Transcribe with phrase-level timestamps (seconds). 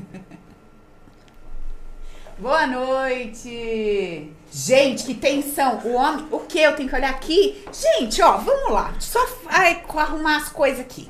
[2.38, 4.32] Boa noite!
[4.50, 5.78] Gente, que tensão!
[5.84, 6.26] O homem.
[6.30, 6.58] O que?
[6.58, 7.62] Eu tenho que olhar aqui?
[7.72, 8.94] Gente, ó, vamos lá.
[8.98, 11.08] Só ai, arrumar as coisas aqui.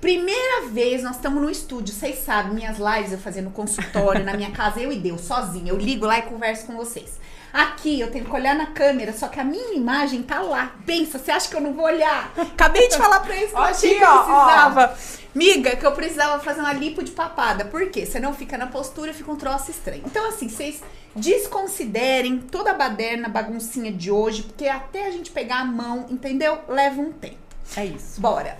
[0.00, 4.50] Primeira vez nós estamos no estúdio, vocês sabem, minhas lives eu fazendo consultório na minha
[4.50, 5.70] casa, eu e Deus, sozinha.
[5.70, 7.20] Eu ligo lá e converso com vocês.
[7.52, 10.72] Aqui eu tenho que olhar na câmera, só que a minha imagem tá lá.
[10.86, 12.32] Pensa, você acha que eu não vou olhar?
[12.36, 14.98] Acabei de falar pra eles que eu achei que eu precisava.
[15.34, 17.64] Miga, que eu precisava fazer uma lipo de papada.
[17.64, 18.04] Por quê?
[18.04, 20.02] Você não fica na postura, fica um troço estranho.
[20.04, 20.82] Então, assim, vocês
[21.14, 26.58] desconsiderem toda a baderna, baguncinha de hoje, porque até a gente pegar a mão, entendeu?
[26.68, 27.38] Leva um tempo.
[27.76, 28.20] É isso.
[28.20, 28.58] Bora.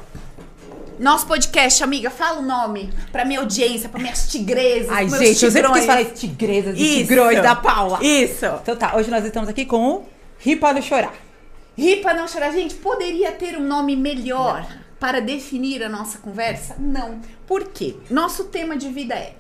[1.01, 4.91] Nosso podcast, amiga, fala o nome pra minha audiência, pra minhas tigresas.
[4.91, 5.79] Ai, meus gente, eu sempre tigrões.
[5.79, 8.05] quis falar tigresas e tigrões da Paula.
[8.05, 8.45] Isso.
[8.45, 10.05] Então tá, hoje nós estamos aqui com o
[10.39, 11.15] Ri para não chorar.
[11.75, 12.53] Ri pra não chorar.
[12.53, 14.67] Gente, poderia ter um nome melhor
[14.99, 16.77] para definir a nossa conversa?
[16.79, 17.19] Não.
[17.47, 17.97] Por quê?
[18.11, 19.33] Nosso tema de vida é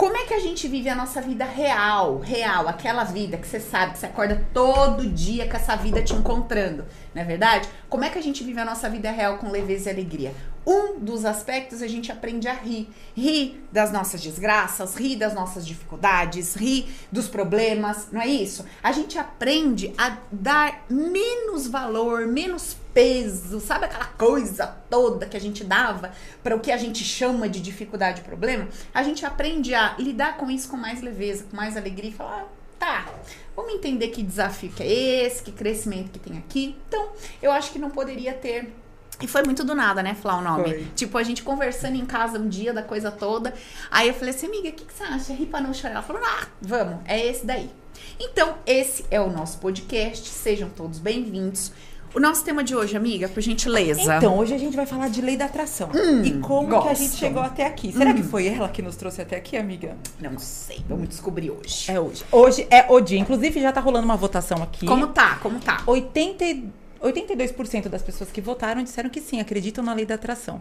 [0.00, 3.60] como é que a gente vive a nossa vida real, real, aquela vida que você
[3.60, 7.68] sabe que você acorda todo dia com essa vida te encontrando, não é verdade?
[7.88, 10.34] Como é que a gente vive a nossa vida real com leveza e alegria?
[10.66, 12.88] Um dos aspectos a gente aprende a rir.
[13.16, 18.64] Rir das nossas desgraças, rir das nossas dificuldades, rir dos problemas, não é isso?
[18.82, 25.40] A gente aprende a dar menos valor, menos peso, sabe aquela coisa toda que a
[25.40, 28.68] gente dava para o que a gente chama de dificuldade e problema?
[28.92, 32.59] A gente aprende a lidar com isso com mais leveza, com mais alegria e falar.
[32.80, 33.14] "Ah, Tá,
[33.54, 36.76] vamos entender que desafio que é esse, que crescimento que tem aqui.
[36.88, 37.10] Então,
[37.42, 38.72] eu acho que não poderia ter
[39.20, 40.64] e foi muito do nada, né, falar o nome.
[40.64, 40.86] Foi.
[40.96, 43.52] Tipo, a gente conversando em casa um dia da coisa toda.
[43.90, 45.32] Aí eu falei assim, amiga, o que, que você acha?
[45.34, 45.94] Rir pra não chorar.
[45.94, 47.70] Ela falou, ah, vamos, é esse daí.
[48.18, 50.26] Então, esse é o nosso podcast.
[50.26, 51.70] Sejam todos bem-vindos.
[52.12, 54.16] O nosso tema de hoje, amiga, por gentileza.
[54.16, 55.90] Então, hoje a gente vai falar de lei da atração.
[56.24, 57.18] e como que a gente gosto.
[57.18, 57.92] chegou até aqui.
[57.92, 59.96] Será que foi ela que nos trouxe até aqui, amiga?
[60.20, 61.90] Não sei, vamos descobrir hoje.
[61.90, 62.24] É hoje.
[62.32, 63.18] Hoje é o dia.
[63.18, 64.86] Inclusive, já tá rolando uma votação aqui.
[64.86, 65.36] Como tá?
[65.36, 65.82] Como tá?
[65.86, 66.68] 80, e-
[67.00, 70.60] 82% das pessoas que votaram disseram que sim, acreditam na lei da atração.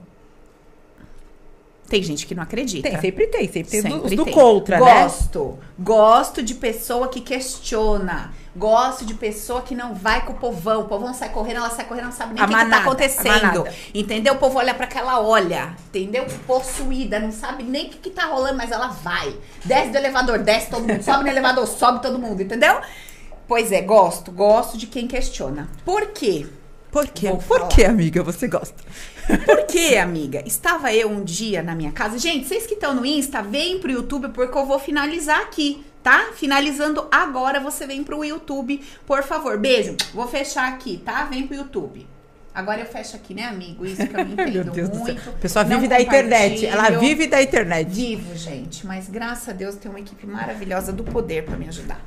[1.89, 2.87] Tem gente que não acredita.
[2.87, 4.33] Tem, sempre tem, sempre tem Sempre os do tem.
[4.33, 5.03] contra, né?
[5.03, 5.57] Gosto.
[5.77, 8.31] Gosto de pessoa que questiona.
[8.55, 10.81] Gosto de pessoa que não vai com o povão.
[10.81, 13.67] O povão sai correndo, ela sai correndo, não sabe nem o que, que tá acontecendo.
[13.93, 14.33] Entendeu?
[14.33, 15.75] O povo olha pra aquela olha.
[15.87, 16.25] Entendeu?
[16.45, 19.35] Possuída, não sabe nem o que, que tá rolando, mas ela vai.
[19.65, 21.01] Desce do elevador, desce todo mundo.
[21.01, 22.41] Sobe no elevador, sobe todo mundo.
[22.41, 22.79] Entendeu?
[23.47, 24.31] Pois é, gosto.
[24.31, 25.69] Gosto de quem questiona.
[25.83, 26.45] Por quê?
[26.91, 27.31] Por quê?
[27.47, 28.83] Por que, amiga, você gosta?
[29.45, 30.43] Por quê, amiga?
[30.45, 32.17] Estava eu um dia na minha casa.
[32.17, 36.31] Gente, vocês que estão no Insta, vem pro YouTube porque eu vou finalizar aqui, tá?
[36.35, 39.57] Finalizando agora, você vem pro YouTube, por favor.
[39.57, 39.95] Beijo.
[40.13, 41.25] Vou fechar aqui, tá?
[41.25, 42.07] Vem pro YouTube.
[42.53, 43.85] Agora eu fecho aqui, né, amigo?
[43.85, 45.21] Isso que eu Ai, entendo meu Deus do muito.
[45.21, 45.33] céu.
[45.33, 46.65] A pessoa vive da internet.
[46.65, 47.87] Ela vive da internet.
[47.89, 48.85] Vivo, gente.
[48.85, 52.01] Mas graças a Deus tem uma equipe maravilhosa do poder pra me ajudar.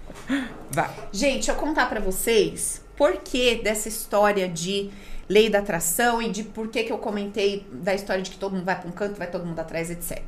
[0.70, 0.90] Vai.
[1.12, 4.90] Gente, eu contar pra vocês por que dessa história de
[5.28, 8.52] lei da atração e de por que que eu comentei da história de que todo
[8.52, 10.22] mundo vai pra um canto, vai todo mundo atrás, etc.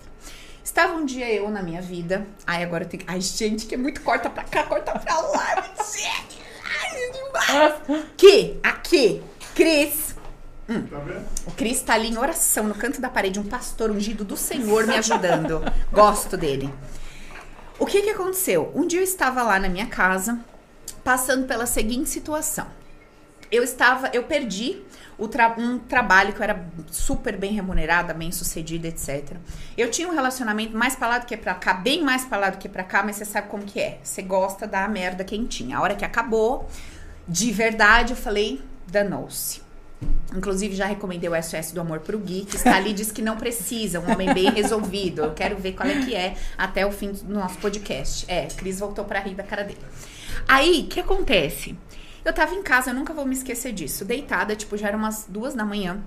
[0.62, 2.26] Estava um dia eu na minha vida.
[2.46, 3.10] Ai, agora eu tenho que.
[3.10, 5.74] Ai, gente, que é muito corta pra cá, corta pra lá.
[5.84, 6.38] gente.
[6.64, 8.06] Ai, demais.
[8.16, 9.22] Que aqui,
[9.54, 10.14] Cris.
[10.66, 10.86] Hum.
[11.46, 14.86] O Cris tá ali em oração no canto da parede, um pastor ungido do Senhor
[14.86, 15.60] me ajudando.
[15.92, 16.72] Gosto dele.
[17.78, 18.72] O que que aconteceu?
[18.74, 20.38] Um dia eu estava lá na minha casa,
[21.02, 22.66] passando pela seguinte situação.
[23.54, 24.82] Eu estava, eu perdi
[25.30, 29.36] tra- um trabalho que eu era super bem remunerada, bem sucedida, etc.
[29.78, 32.50] Eu tinha um relacionamento mais pra lá do que pra cá, bem mais pra lá
[32.50, 33.98] do que pra cá, mas você sabe como que é.
[34.02, 35.78] Você gosta da merda quentinha.
[35.78, 36.68] A hora que acabou,
[37.28, 39.62] de verdade, eu falei, danou-se.
[40.36, 43.36] Inclusive, já recomendei o SOS do Amor pro Gui, que está ali diz que não
[43.36, 45.22] precisa, um homem bem resolvido.
[45.22, 48.24] Eu quero ver qual é que é até o fim do nosso podcast.
[48.28, 49.78] É, Cris voltou pra rir da cara dele.
[50.48, 51.76] Aí, o que acontece?
[52.24, 55.26] Eu tava em casa, eu nunca vou me esquecer disso, deitada, tipo, já eram umas
[55.28, 56.02] duas da manhã.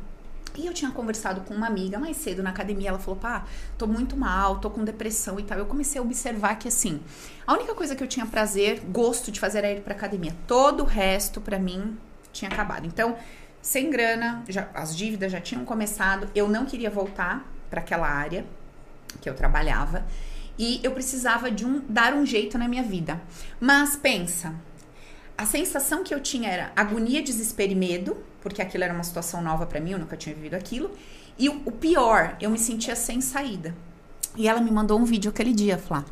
[0.55, 2.89] E eu tinha conversado com uma amiga mais cedo na academia.
[2.89, 3.45] Ela falou: pá,
[3.77, 5.59] tô muito mal, tô com depressão e tal.
[5.59, 6.99] Eu comecei a observar que, assim,
[7.45, 10.35] a única coisa que eu tinha prazer, gosto de fazer era ir pra academia.
[10.47, 11.95] Todo o resto, pra mim,
[12.33, 12.87] tinha acabado.
[12.87, 13.15] Então,
[13.61, 16.27] sem grana, já, as dívidas já tinham começado.
[16.33, 18.43] Eu não queria voltar para aquela área
[19.21, 20.03] que eu trabalhava.
[20.57, 23.21] E eu precisava de um dar um jeito na minha vida.
[23.59, 24.55] Mas pensa,
[25.37, 29.41] a sensação que eu tinha era agonia, desespero e medo, porque aquilo era uma situação
[29.41, 30.89] nova pra mim, eu nunca tinha vivido aquilo.
[31.37, 33.75] E o, o pior, eu me sentia sem saída.
[34.35, 36.03] E ela me mandou um vídeo aquele dia, Flá.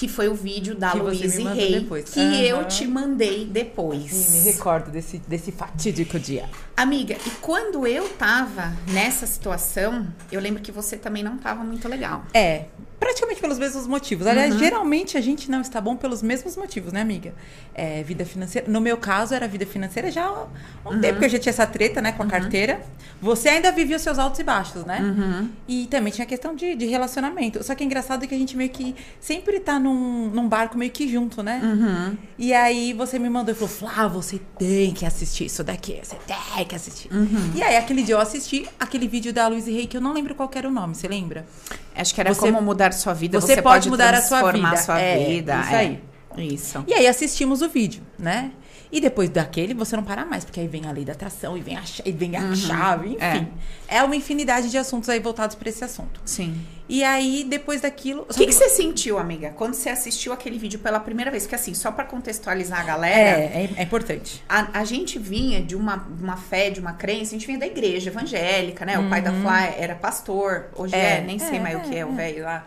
[0.00, 2.40] Que foi o vídeo da Louise Rey, que Aham.
[2.40, 4.10] eu te mandei depois.
[4.10, 6.48] Sim, me recordo desse, desse fatídico dia.
[6.74, 11.86] Amiga, e quando eu tava nessa situação, eu lembro que você também não tava muito
[11.86, 12.24] legal.
[12.32, 12.64] É,
[13.00, 14.26] praticamente pelos mesmos motivos.
[14.26, 17.34] Aliás, geralmente a gente não está bom pelos mesmos motivos, né, amiga?
[17.74, 18.70] É, vida financeira.
[18.70, 20.46] No meu caso, era vida financeira já há
[20.88, 22.80] um tempo que eu já tinha essa treta, né, com a carteira.
[23.20, 25.48] Você ainda vivia os seus altos e baixos, né?
[25.66, 27.62] E também tinha a questão de, de relacionamento.
[27.64, 30.90] Só que é engraçado que a gente meio que sempre tá num, num barco meio
[30.90, 32.16] que junto, né?
[32.38, 35.98] E aí você me mandou e falou: Flá, você tem que assistir isso daqui.
[36.02, 37.10] Você tem que assistir.
[37.54, 40.34] E aí, aquele dia eu assisti aquele vídeo da Luiz Rey, que eu não lembro
[40.34, 41.46] qual era o nome, você lembra?
[41.94, 43.40] Acho que era Você- como mudar sua vida.
[43.40, 44.80] você Você, pode pode mudar a sua transformar vida.
[44.80, 45.60] a sua É, vida.
[45.60, 45.76] isso é.
[45.76, 46.00] aí.
[46.38, 46.84] Isso.
[46.86, 48.52] E aí assistimos o vídeo, né?
[48.92, 51.60] E depois daquele você não para mais, porque aí vem a lei da atração e
[51.60, 53.48] vem a, e vem a chave, enfim.
[53.86, 54.02] É.
[54.02, 56.20] uma infinidade de assuntos aí voltados para esse assunto.
[56.24, 56.56] Sim.
[56.88, 58.22] E aí, depois daquilo.
[58.28, 61.44] O que, que você sentiu, amiga, quando você assistiu aquele vídeo pela primeira vez?
[61.44, 64.42] Porque assim, só pra contextualizar a galera, É, é, é importante.
[64.48, 67.66] a, a gente vinha de uma, uma fé, de uma crença, a gente vinha da
[67.66, 68.98] igreja evangélica, né?
[68.98, 71.94] O pai da Flá era pastor, hoje é, É, nem sei é, mais o que
[71.94, 72.66] é, é, o velho lá.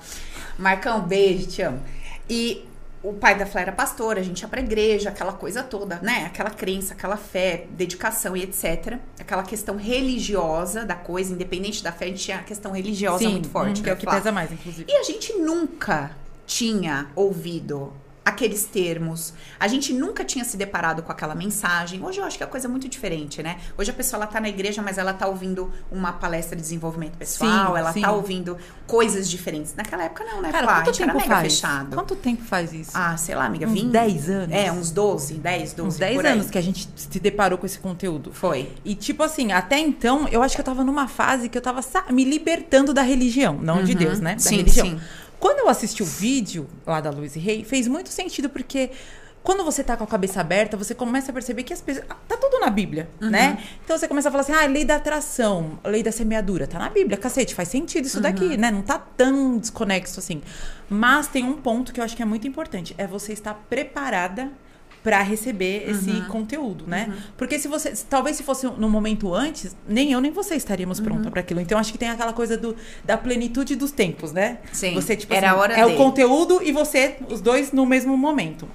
[0.57, 1.81] Marcão, beijo, te amo.
[2.29, 2.63] E
[3.03, 6.25] o pai da Flá era pastor, a gente ia pra igreja, aquela coisa toda, né?
[6.25, 8.97] Aquela crença, aquela fé, dedicação e etc.
[9.19, 13.49] Aquela questão religiosa da coisa, independente da fé, a gente tinha a questão religiosa muito
[13.49, 13.81] forte.
[13.81, 14.89] hum, que é o que pesa mais, inclusive.
[14.89, 16.11] E a gente nunca
[16.45, 17.93] tinha ouvido
[18.25, 19.33] aqueles termos.
[19.59, 22.03] A gente nunca tinha se deparado com aquela mensagem.
[22.03, 23.57] Hoje eu acho que é coisa muito diferente, né?
[23.77, 27.17] Hoje a pessoa ela tá na igreja, mas ela tá ouvindo uma palestra de desenvolvimento
[27.17, 28.01] pessoal, Sim, ela sim.
[28.01, 29.75] tá ouvindo coisas diferentes.
[29.75, 30.51] Naquela época não, né?
[30.51, 31.41] Cara, a quanto tempo faz?
[31.53, 31.95] fechado.
[31.95, 32.91] Quanto tempo faz isso?
[32.93, 33.91] Ah, sei lá, amiga, Uns 20?
[33.91, 34.55] 10 anos?
[34.55, 35.87] É, uns 12, 10, 12.
[35.89, 36.31] Uns 10 por aí.
[36.33, 38.31] anos que a gente se deparou com esse conteúdo.
[38.31, 38.71] Foi.
[38.85, 41.81] E, tipo assim, até então, eu acho que eu tava numa fase que eu tava
[42.09, 44.31] me libertando da religião, não de Deus, né?
[44.31, 44.39] Da Uhum.
[44.39, 44.85] Sim, religião.
[44.87, 44.99] sim.
[45.43, 48.91] Quando eu assisti o vídeo lá da Luiz Rey, fez muito sentido, porque
[49.43, 52.05] quando você tá com a cabeça aberta, você começa a perceber que as pessoas.
[52.09, 53.29] ah, Tá tudo na Bíblia, Uhum.
[53.29, 53.61] né?
[53.83, 56.65] Então você começa a falar assim: ah, lei da atração, lei da semeadura.
[56.65, 58.23] Tá na Bíblia, cacete, faz sentido isso Uhum.
[58.23, 58.71] daqui, né?
[58.71, 60.41] Não tá tão desconexo assim.
[60.89, 64.49] Mas tem um ponto que eu acho que é muito importante: é você estar preparada
[65.03, 66.25] para receber esse Uhum.
[66.29, 67.13] conteúdo, né?
[67.37, 71.05] Porque se você, talvez se fosse no momento antes, nem eu nem você estaríamos Uhum.
[71.05, 71.59] pronta para aquilo.
[71.59, 74.59] Então acho que tem aquela coisa do, da plenitude dos tempos, né?
[74.71, 75.97] Sim, Você tipo era assim, a hora é o dele.
[75.97, 78.67] conteúdo e você os dois no mesmo momento.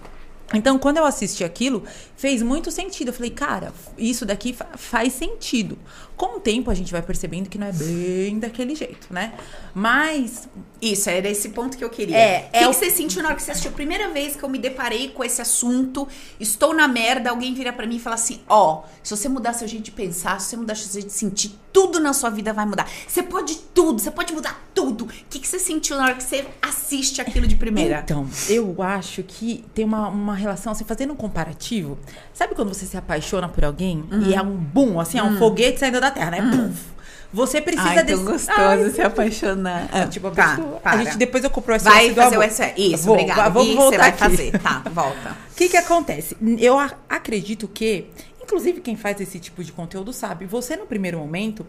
[0.55, 1.85] Então, quando eu assisti aquilo,
[2.17, 3.09] fez muito sentido.
[3.09, 5.77] Eu falei, cara, isso daqui fa- faz sentido.
[6.19, 9.33] Com o tempo, a gente vai percebendo que não é bem daquele jeito, né?
[9.73, 10.49] Mas
[10.81, 12.17] Isso, era esse ponto que eu queria.
[12.17, 13.73] É, o que, é que o- você sentiu na hora que você assistiu?
[13.73, 16.07] Primeira vez que eu me deparei com esse assunto,
[16.39, 19.67] estou na merda, alguém vira pra mim e fala assim: ó, se você mudar seu
[19.67, 22.65] jeito de pensar, se você mudar seu jeito de sentir, tudo na sua vida vai
[22.65, 22.89] mudar.
[23.09, 25.05] Você pode tudo, você pode mudar tudo.
[25.07, 28.01] O que, que você sentiu na hora que você assiste aquilo de primeira?
[28.05, 31.99] Então, eu acho que tem uma, uma relação, assim, fazendo um comparativo.
[32.33, 35.81] Sabe quando você se apaixona por alguém e é um boom, assim, é um foguete
[35.81, 36.41] saindo da terra, né?
[36.43, 36.99] Puf.
[37.31, 38.23] Você precisa Ai, tão desse.
[38.23, 39.89] gostoso Ai, se apaixonar.
[39.95, 40.93] é, tipo, tá, pessoa- para.
[40.99, 42.73] a gente depois eu compro o SOS Vai fazer o SS.
[42.79, 43.51] Isso, Vou, obrigada.
[43.51, 44.19] Vamos voltar você vai aqui.
[44.19, 44.59] fazer.
[44.59, 45.37] Tá, volta.
[45.53, 46.37] O que que acontece?
[46.59, 48.07] Eu acredito que,
[48.43, 51.67] inclusive quem faz esse tipo de conteúdo sabe, você no primeiro momento,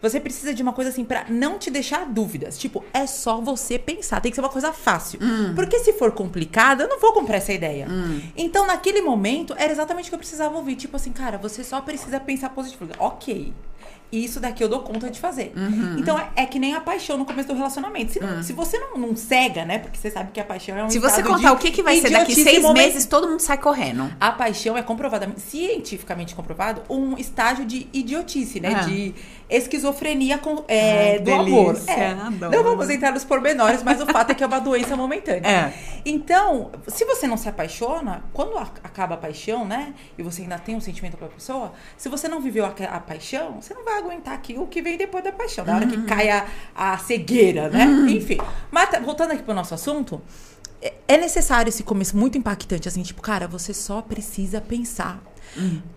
[0.00, 2.56] você precisa de uma coisa assim pra não te deixar dúvidas.
[2.58, 5.20] Tipo, é só você pensar, tem que ser uma coisa fácil.
[5.54, 7.86] Porque se for complicado, eu não vou comprar essa ideia.
[8.34, 10.74] Então, naquele momento, era exatamente o que eu precisava ouvir.
[10.76, 12.88] Tipo assim, cara, você só precisa pensar positivo.
[12.98, 13.52] Ok.
[14.12, 15.52] Isso daqui eu dou conta de fazer.
[15.98, 18.12] Então é, é que nem a paixão no começo do relacionamento.
[18.12, 19.78] Se, não- se você não, não cega, né?
[19.78, 21.82] Porque você sabe que a paixão é um Se você contar de o que, que
[21.82, 24.12] vai ser daqui seis meses, todo mundo sai correndo.
[24.20, 28.70] a paixão é comprovadamente, cientificamente comprovado, um estágio de idiotice, né?
[28.86, 29.14] De
[29.56, 31.80] esquizofrenia com, é, Ai, do delícia, amor.
[31.88, 32.06] É.
[32.10, 32.52] adoro.
[32.56, 35.46] Não vamos entrar nos pormenores, mas o fato é que é uma doença momentânea.
[35.48, 35.74] É.
[36.04, 39.94] Então, se você não se apaixona, quando acaba a paixão, né?
[40.18, 43.60] E você ainda tem um sentimento pela pessoa, se você não viveu a, a paixão,
[43.60, 45.90] você não vai aguentar aquilo que vem depois da paixão, da hora Uhum.
[45.90, 47.84] que cai a, a cegueira, né?
[48.10, 48.38] Enfim.
[48.70, 50.20] Mas tá- voltando aqui pro nosso assunto,
[50.80, 55.20] é- é necessário esse começo muito impactante, assim, tipo, cara, você só precisa pensar.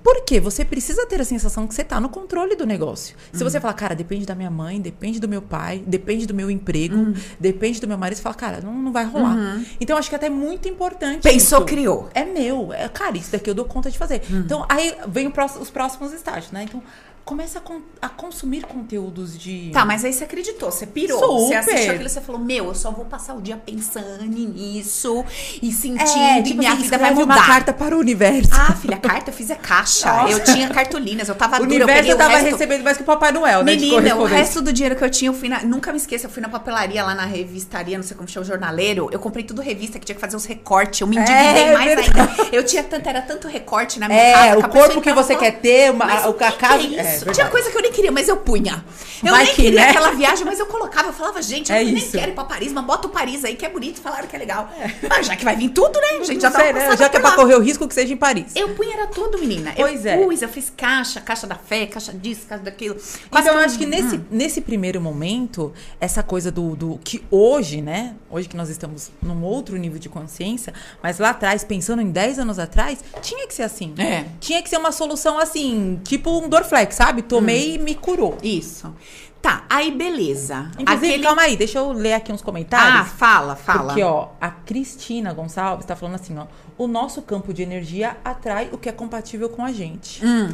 [0.03, 0.39] Por quê?
[0.39, 3.15] Você precisa ter a sensação que você tá no controle do negócio.
[3.33, 6.49] Se você falar, cara, depende da minha mãe, depende do meu pai, depende do meu
[6.51, 9.35] emprego, depende do meu marido, você fala, cara, não, não vai rolar.
[9.79, 11.21] Então, acho que até é muito importante.
[11.21, 11.65] Pensou, isso.
[11.67, 12.09] criou.
[12.13, 12.73] É meu.
[12.73, 14.21] É, cara, isso daqui eu dou conta de fazer.
[14.29, 16.63] Então, aí vem pró- os próximos estágios, né?
[16.63, 16.81] Então,
[17.25, 19.71] começa a, con- a consumir conteúdos de.
[19.73, 21.19] Tá, mas aí você acreditou, você pirou.
[21.19, 21.47] Super.
[21.47, 25.25] Você assistiu aquilo e você falou: Meu, eu só vou passar o dia pensando nisso
[25.61, 27.35] e sentindo, É, tipo minha assim, vida vai mudar.
[27.35, 28.51] uma carta para o universo.
[28.53, 30.11] Ah, filha, carta eu fiz é caixa.
[30.11, 30.31] Nossa.
[30.31, 32.51] Eu tinha cartolinas, eu tava o dura, eu universo peguei o tava resto...
[32.51, 33.71] recebendo mais que o Papai Noel, né?
[33.75, 35.63] Menina, o resto do dinheiro que eu tinha, eu fui na.
[35.63, 38.47] Nunca me esqueça, eu fui na papelaria lá na revistaria, não sei como chama, o
[38.47, 39.09] jornaleiro.
[39.11, 41.01] Eu comprei tudo revista que tinha que fazer uns recortes.
[41.01, 42.19] Eu me endividei É, mais verdade.
[42.19, 42.55] ainda.
[42.55, 44.45] Eu tinha tanto, era tanto recorte na minha casa.
[44.47, 46.77] É, o a corpo que você quer ter, uma, o cacau.
[46.77, 47.25] é isso?
[47.25, 47.35] verdade.
[47.35, 48.83] Tinha coisa que eu nem queria, mas eu punha.
[49.23, 49.89] Eu Vai nem que, queria né?
[49.89, 51.09] aquela viagem, mas eu colocava.
[51.09, 53.55] Eu falava, gente, eu É nem quero ir pra Paris, mas bota o Paris aí
[53.55, 54.69] que é bonito, falaram que é legal.
[55.09, 56.19] Mas já que vai vir tudo, né?
[56.19, 56.95] A gente já sei, né?
[56.95, 58.55] Já que é pra correr o risco que seja em Paris.
[58.55, 59.73] Eu punha era tudo, menina.
[59.75, 60.17] Pois eu é.
[60.17, 62.95] pus, eu fiz caixa, caixa da fé, caixa disso, caixa daquilo.
[63.29, 66.99] Quase Então, eu acho que nesse, nesse primeiro momento, essa coisa do, do.
[67.03, 68.15] que hoje, né?
[68.29, 72.39] Hoje que nós estamos num outro nível de consciência, mas lá atrás, pensando em 10
[72.39, 73.93] anos atrás, tinha que ser assim.
[73.97, 74.25] É.
[74.39, 77.04] Tinha que ser uma solução assim, tipo um Dorflex, sabe?
[77.23, 78.37] Tomei e me curou.
[78.43, 78.93] Isso.
[79.41, 80.71] Tá, aí beleza.
[80.79, 83.09] Inclusive, Aquele- calma aí, deixa eu ler aqui uns Ah, comentários.
[83.09, 83.83] fala, fala.
[83.89, 86.45] Porque, ó, a Cristina Gonçalves tá falando assim, ó.
[86.77, 90.25] O nosso campo de energia atrai o que é compatível com a gente.
[90.25, 90.49] Hum.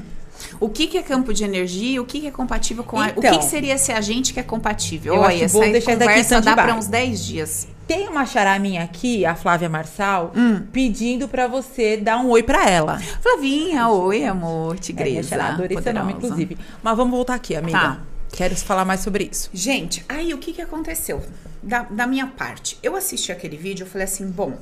[0.60, 2.02] O que, que é campo de energia?
[2.02, 3.08] O que, que é compatível com a...
[3.08, 3.22] O Então.
[3.32, 5.16] que, que seria esse agente que é compatível?
[5.16, 7.68] Eu Olha, acho que essa vou deixar isso daqui conversa dá pra uns 10 dias.
[7.88, 10.62] Tem uma xará minha aqui, a Flávia Marçal, Hum.
[10.72, 13.00] pedindo pra você dar um oi pra ela.
[13.22, 15.30] Flavinha, oi, amor, É, tigresa.
[15.30, 16.28] xará, adorei seu nome, poderosa.
[16.42, 16.58] inclusive.
[16.82, 17.78] Mas vamos voltar aqui, amiga.
[17.78, 18.00] Tá.
[18.34, 19.50] Quero falar mais sobre isso.
[19.54, 21.22] Gente, aí o que, que aconteceu?
[21.62, 24.58] Da, da minha parte, eu assisti aquele vídeo, eu falei assim, bom,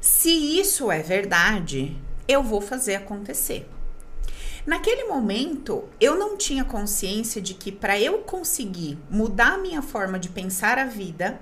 [0.00, 1.94] se isso é verdade,
[2.26, 3.68] eu vou fazer acontecer.
[4.66, 10.18] Naquele momento, eu não tinha consciência de que para eu conseguir mudar a minha forma
[10.18, 11.38] de pensar a vida,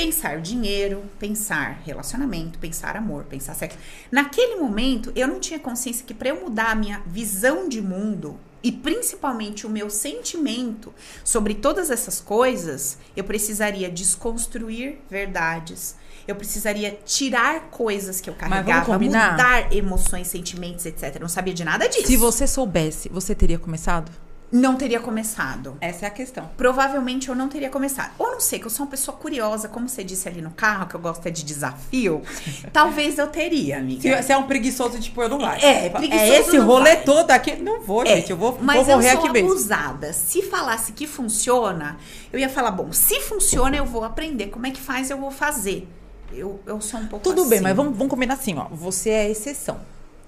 [0.00, 3.76] pensar dinheiro, pensar relacionamento, pensar amor, pensar sexo.
[4.10, 8.40] Naquele momento, eu não tinha consciência que para eu mudar a minha visão de mundo
[8.62, 15.96] e principalmente o meu sentimento sobre todas essas coisas, eu precisaria desconstruir verdades.
[16.26, 21.16] Eu precisaria tirar coisas que eu carregava, mudar emoções, sentimentos, etc.
[21.16, 22.06] Eu não sabia de nada disso.
[22.06, 24.10] Se você soubesse, você teria começado?
[24.52, 25.76] Não teria começado.
[25.80, 26.50] Essa é a questão.
[26.56, 28.10] Provavelmente eu não teria começado.
[28.18, 30.88] Ou não sei, que eu sou uma pessoa curiosa, como você disse ali no carro,
[30.88, 32.20] que eu gosto é de desafio.
[32.72, 34.02] talvez eu teria, amiga.
[34.02, 35.62] Se você é um preguiçoso, tipo, eu não vai.
[35.62, 37.04] É, preguiçoso É esse rolê vai.
[37.04, 37.54] todo aqui.
[37.56, 38.30] Não vou, É, gente.
[38.32, 39.50] Eu vou, mas vou morrer eu sou aqui mesmo.
[39.50, 40.12] abusada.
[40.12, 41.96] Se falasse que funciona,
[42.32, 44.48] eu ia falar, bom, se funciona, eu vou aprender.
[44.48, 45.86] Como é que faz, eu vou fazer.
[46.32, 47.62] Eu, eu sou um pouco Tudo bem, assim.
[47.64, 48.66] mas vamos, vamos combinar assim, ó.
[48.72, 49.80] Você é exceção.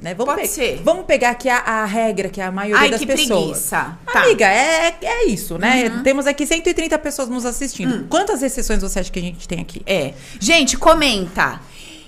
[0.03, 0.15] Né?
[0.15, 0.81] Vamos Pode pe- ser.
[0.85, 3.29] Vamos pegar aqui a, a regra, que é a maioria Ai, das que pessoas.
[3.45, 3.97] preguiça.
[4.13, 4.19] Tá.
[4.21, 4.25] Uhum.
[4.27, 6.01] Amiga, é, é isso, né?
[6.03, 8.07] Temos aqui 130 pessoas nos assistindo.
[8.09, 9.81] Quantas exceções você acha que a gente tem aqui?
[9.87, 10.13] É.
[10.41, 11.61] Gente, comenta.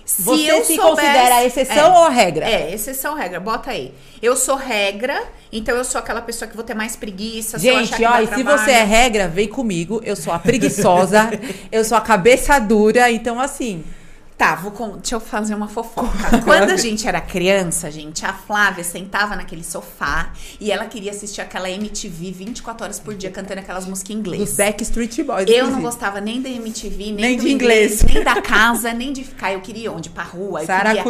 [0.05, 1.99] Se Você eu se soubesse- considera a exceção É.
[1.99, 2.45] ou a regra?
[2.47, 3.41] É, exceção ou regra.
[3.41, 3.91] Bota aí.
[4.21, 7.59] Eu sou regra, então eu sou aquela pessoa que vou ter mais preguiça.
[7.59, 10.03] se Gente, que ó, e se você é regra, vem comigo.
[10.05, 11.31] Eu sou a preguiçosa,
[11.73, 13.83] eu sou a cabeça dura, então assim.
[14.37, 16.41] Tá, vou con- deixa eu fazer uma fofoca.
[16.45, 21.41] Quando a gente era criança, gente, a Flávia sentava naquele sofá e ela queria assistir
[21.41, 24.43] aquela MTV 24 horas por dia cantando aquelas músicas em inglês.
[24.43, 25.49] Dos Backstreet Boys.
[25.49, 28.03] Eu não gostava nem da MTV, nem, Nem de inglês.
[28.03, 29.53] nem da casa, nem de ficar.
[29.53, 30.11] Eu queria onde?
[30.11, 30.61] Pra rua.
[30.89, 31.03] Queria,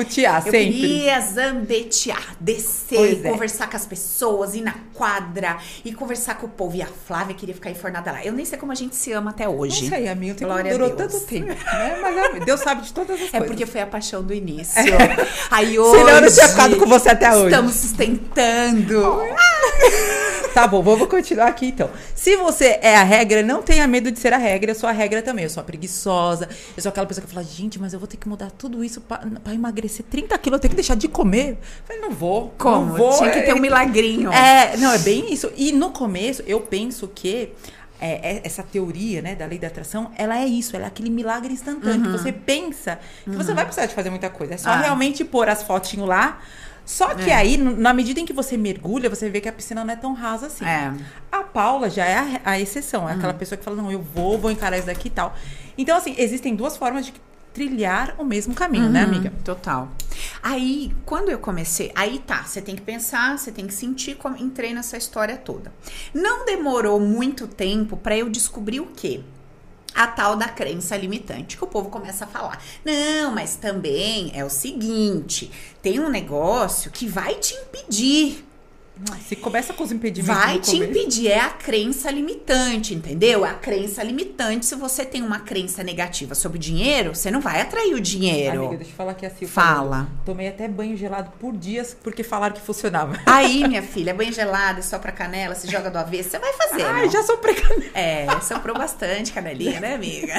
[0.43, 0.59] sempre.
[0.67, 3.31] Eu queria zambetear, descer, é.
[3.31, 6.77] conversar com as pessoas, ir na quadra e conversar com o povo.
[6.77, 8.23] E a Flávia queria ficar enfornada lá.
[8.23, 9.83] Eu nem sei como a gente se ama até hoje.
[9.85, 10.37] Não sei, amigo.
[10.37, 11.47] Tem durou tanto tempo.
[11.47, 11.99] Né?
[12.03, 13.47] Mas Deus sabe de todas É coisas.
[13.49, 14.75] porque foi a paixão do início.
[15.51, 15.99] Aí hoje.
[15.99, 17.47] Senão eu não tinha ficado com você até hoje.
[17.47, 19.23] Estamos sustentando.
[20.55, 21.91] Tá bom, vamos continuar aqui então.
[22.15, 24.71] Se você é a regra, não tenha medo de ser a regra.
[24.71, 25.43] Eu sou a regra também.
[25.43, 26.49] Eu sou a preguiçosa.
[26.77, 29.01] Eu sou aquela pessoa que fala, gente, mas eu vou ter que mudar tudo isso
[29.01, 30.59] pra, pra emagrecer 30 quilos.
[30.59, 31.51] Eu tenho que deixar de comer.
[31.51, 32.55] Eu falei, não vou.
[32.57, 32.87] Como?
[32.87, 33.19] Não vou.
[33.19, 34.33] Tinha que ter um É, milagrinho.
[34.33, 35.51] É, não, é bem isso.
[35.57, 37.49] E no começo, eu penso que
[38.01, 41.11] é, é, essa teoria, né, da lei da atração, ela é isso, ela é aquele
[41.11, 42.03] milagre instantâneo.
[42.13, 44.55] Que você pensa que você vai precisar de fazer muita coisa.
[44.55, 44.77] É só Ah.
[44.81, 46.41] realmente pôr as fotinhos lá.
[46.85, 47.35] Só que É.
[47.35, 50.13] aí, na medida em que você mergulha, você vê que a piscina não é tão
[50.13, 50.67] rasa assim.
[50.67, 50.93] É.
[51.33, 54.37] A Paula já é a, a exceção, é aquela pessoa que fala, não, eu vou,
[54.39, 55.35] vou encarar isso daqui e tal.
[55.79, 57.15] Então, assim, existem duas formas de
[57.55, 59.33] trilhar o mesmo caminho, né, Uhum, amiga?
[59.45, 59.89] Total.
[60.43, 64.37] Aí, quando eu comecei, aí tá, você tem que pensar, você tem que sentir como
[64.37, 65.73] entrei nessa história toda.
[66.13, 69.21] Não demorou muito tempo pra eu descobrir o quê?
[69.95, 72.61] A tal da crença limitante, que o povo começa a falar.
[72.85, 78.45] Não, mas também é o seguinte: tem um negócio que vai te impedir
[79.27, 80.41] Se começa com os impedimentos.
[80.41, 83.45] Vai te impedir, é a crença limitante, entendeu?
[83.45, 84.67] É a crença limitante.
[84.67, 88.61] Se você tem uma crença negativa sobre dinheiro, você não vai atrair o dinheiro.
[88.61, 89.47] Amiga, deixa eu falar aqui assim.
[89.47, 90.09] Fala.
[90.25, 93.19] Tomei até banho gelado por dias porque falaram que funcionava.
[93.27, 96.83] Aí, minha filha, banho gelado, só pra canela, se joga do avesso, você vai fazer.
[96.85, 97.11] Ai, não?
[97.11, 97.91] já sou precanela.
[97.95, 100.35] É, soprou bastante canelinha, né, amiga?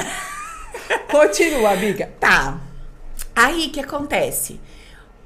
[1.10, 2.10] Continua, amiga.
[2.18, 2.58] Tá.
[3.34, 4.58] Aí, o que acontece?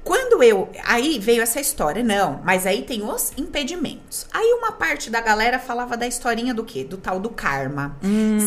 [0.03, 0.69] Quando eu.
[0.83, 4.25] Aí veio essa história, não, mas aí tem os impedimentos.
[4.33, 6.83] Aí uma parte da galera falava da historinha do quê?
[6.83, 7.95] Do tal do karma.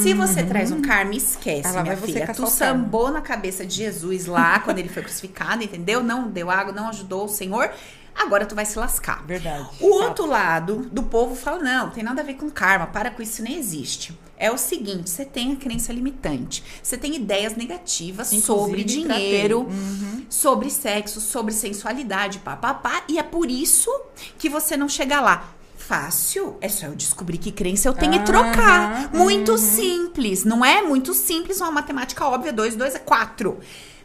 [0.03, 2.27] Se você traz um karma, esquece, lá minha filha.
[2.35, 6.03] Tu sambou na cabeça de Jesus lá, quando ele foi crucificado, entendeu?
[6.03, 7.71] Não deu água, não ajudou o Senhor.
[8.15, 9.25] Agora tu vai se lascar.
[9.27, 9.69] Verdade.
[9.81, 13.23] O outro lado do povo fala: não, tem nada a ver com karma, para com
[13.23, 14.17] isso, nem existe.
[14.37, 19.25] É o seguinte: você tem a crença limitante, você tem ideias negativas sobre Inclusive, tratei.
[19.27, 20.27] dinheiro, Uhum.
[20.29, 23.91] sobre sexo, sobre sensualidade, papapá, e é por isso
[24.39, 25.51] que você não chega lá.
[25.77, 29.11] Fácil, é só eu descobrir que crença eu tenho e Aham, trocar.
[29.15, 29.59] Muito uhum.
[29.59, 33.59] simples, não é muito simples, uma matemática óbvia, 2, 2 é 4.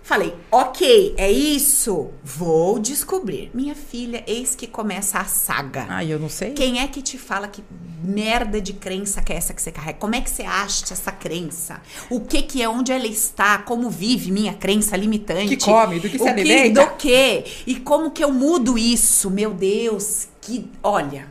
[0.09, 3.51] Falei, ok, é isso, vou descobrir.
[3.53, 5.85] Minha filha, eis que começa a saga.
[5.87, 6.53] Ai, eu não sei.
[6.53, 7.63] Quem é que te fala que
[8.03, 9.99] merda de crença que é essa que você carrega?
[9.99, 11.79] Como é que você acha essa crença?
[12.09, 13.59] O que que é, onde ela está?
[13.59, 15.55] Como vive minha crença limitante?
[15.55, 16.85] Que come, do que se o alimenta?
[16.87, 17.43] do que?
[17.67, 19.29] E como que eu mudo isso?
[19.29, 20.67] Meu Deus, que...
[20.81, 21.27] Olha,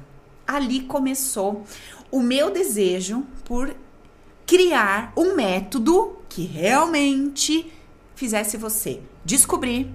[0.47, 1.65] ali começou
[2.13, 3.75] o meu desejo por
[4.47, 7.73] criar um método que realmente
[8.19, 9.95] fizesse você descobrir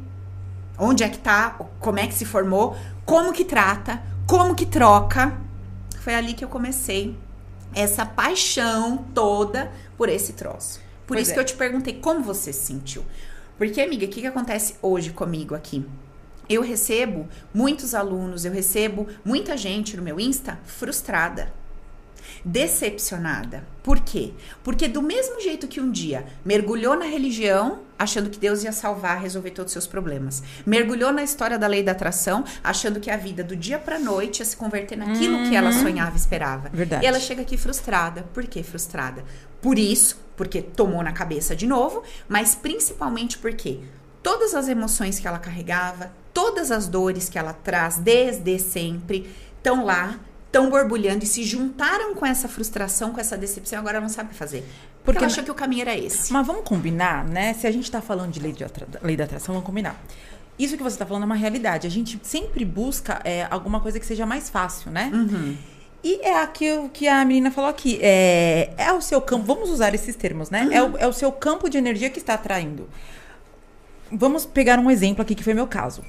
[0.79, 2.73] onde é que tá, como é que se formou,
[3.05, 5.37] como que trata, como que troca.
[5.99, 7.17] Foi ali que eu comecei
[7.75, 10.79] essa paixão toda por esse troço.
[11.05, 11.33] Por Pois isso é.
[11.33, 13.03] que eu te perguntei como você se sentiu.
[13.57, 15.85] Porque, amiga, o que, que acontece hoje comigo aqui?
[16.47, 21.53] Eu recebo muitos alunos, eu recebo muita gente no meu Insta frustrada
[22.43, 23.63] decepcionada.
[23.83, 24.31] Por quê?
[24.63, 29.19] Porque do mesmo jeito que um dia mergulhou na religião, achando que Deus ia salvar,
[29.21, 30.41] resolver todos os seus problemas.
[30.65, 34.39] Mergulhou na história da lei da atração, achando que a vida do dia pra noite
[34.39, 36.69] ia se converter naquilo que ela sonhava e esperava.
[36.69, 37.03] Verdade.
[37.03, 38.23] E ela chega aqui frustrada.
[38.33, 39.23] Por que frustrada?
[39.61, 43.79] Por isso, porque tomou na cabeça de novo, mas principalmente porque
[44.21, 49.85] todas as emoções que ela carregava, todas as dores que ela traz desde sempre, estão
[49.85, 50.19] lá,
[50.53, 54.59] estão borbulhando e se juntaram com essa frustração, com essa decepção, agora não sabe fazer.
[55.03, 56.31] Porque, Porque achou que o caminho era esse.
[56.31, 57.53] Mas vamos combinar, né?
[57.55, 59.99] Se a gente tá falando de lei, de atra- lei da atração, vamos combinar.
[60.57, 61.87] Isso que você tá falando é uma realidade.
[61.87, 65.09] A gente sempre busca é, alguma coisa que seja mais fácil, né?
[65.11, 65.57] Uhum.
[66.03, 67.97] E é aquilo que a menina falou aqui.
[68.01, 70.69] É, é o seu campo, vamos usar esses termos, né?
[70.71, 72.87] É, o, é o seu campo de energia que está atraindo.
[74.11, 76.03] Vamos pegar um exemplo aqui que foi meu caso.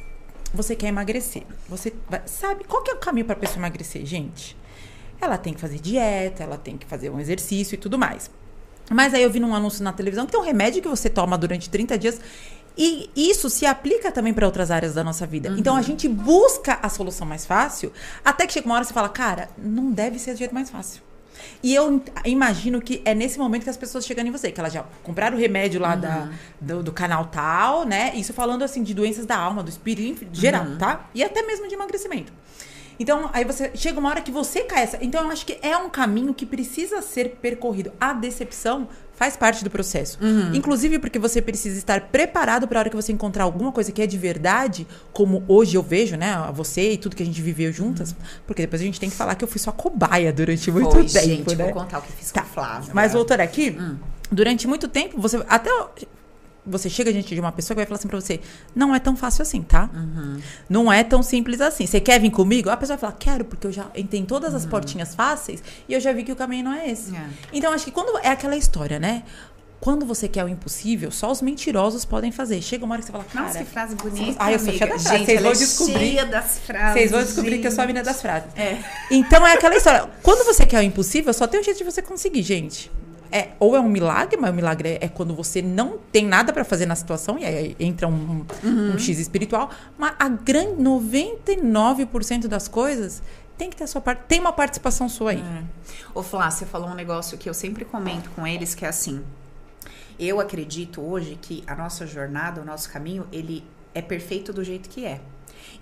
[0.55, 1.43] Você quer emagrecer.
[1.69, 4.57] Você vai- sabe qual que é o caminho para pessoa emagrecer, gente?
[5.21, 8.31] Ela tem que fazer dieta, ela tem que fazer um exercício e tudo mais.
[8.91, 11.37] Mas aí eu vi num anúncio na televisão que tem um remédio que você toma
[11.39, 12.21] durante 30 dias.
[12.77, 15.55] E isso se aplica também para outras áreas da nossa vida.
[15.57, 17.93] Então a gente busca a solução mais fácil,
[18.25, 20.71] até que chega uma hora e você fala, cara, não deve ser do jeito mais
[20.71, 21.01] fácil.
[21.63, 24.61] E eu in- imagino que é nesse momento que as pessoas chegam em você, que
[24.61, 28.13] elas já compraram o remédio lá da, do, do canal tal, né?
[28.15, 31.09] Isso falando assim de doenças da alma, do espírito, geral, tá?
[31.15, 32.33] E até mesmo de emagrecimento.
[32.99, 34.99] Então, aí você chega uma hora que você cai essa.
[35.03, 37.91] Então, eu acho que é um caminho que precisa ser percorrido.
[38.01, 40.19] A decepção faz parte do processo.
[40.53, 44.03] Inclusive porque você precisa estar preparado para a hora que você encontrar alguma coisa que
[44.03, 47.73] é de verdade, como hoje eu vejo, né, você e tudo que a gente viveu
[47.73, 48.15] juntas,
[48.47, 51.05] porque depois a gente tem que falar que eu fui sua cobaia durante muito Foi,
[51.05, 51.65] tempo, gente, né?
[51.65, 52.43] vou contar o que fiz Tá.
[52.43, 52.91] com o Flávio.
[52.93, 53.77] Mas voltando aqui,
[54.31, 55.71] durante muito tempo, você até
[56.67, 58.41] você chega diante de uma pessoa que vai falar assim pra você:
[58.75, 59.91] não é tão fácil assim, tá?
[60.69, 61.87] Não é tão simples assim.
[61.87, 62.71] Você quer vir comigo?
[62.71, 65.93] A pessoa vai falar: quero, porque eu já entrei em todas as portinhas fáceis e
[65.93, 67.15] eu já vi que o caminho não é esse.
[67.15, 67.27] É.
[67.53, 69.23] Então, acho que quando é aquela história, né?
[69.81, 72.63] Quando você quer o impossível, só os mentirosos podem fazer.
[72.63, 73.45] Chega uma hora que você fala, cara.
[73.45, 74.37] Nossa, que frase bonita.
[74.43, 75.19] Ah, eu sou cheia das frases.
[75.19, 76.25] Gente, Vocês vão é descobrir.
[76.31, 76.93] das frases.
[76.95, 77.89] Vocês vão descobrir que eu sou a gente.
[77.89, 78.49] menina das frases.
[78.57, 78.79] É.
[79.11, 80.09] Então é aquela história.
[80.23, 82.91] Quando você quer o impossível, só tem um jeito de você conseguir, gente.
[83.33, 86.53] É, ou é um milagre, mas o milagre é, é quando você não tem nada
[86.53, 89.71] pra fazer na situação, e aí entra um, um- um X espiritual.
[89.99, 93.23] Mas a grande 99% das coisas
[93.57, 94.23] tem que ter a sua parte.
[94.29, 95.39] Tem uma participação sua aí.
[95.41, 95.63] É.
[96.15, 99.23] Ô, Flá, você falou um negócio que eu sempre comento com eles, que é assim.
[100.19, 104.89] Eu acredito hoje que a nossa jornada, o nosso caminho, ele é perfeito do jeito
[104.89, 105.21] que é.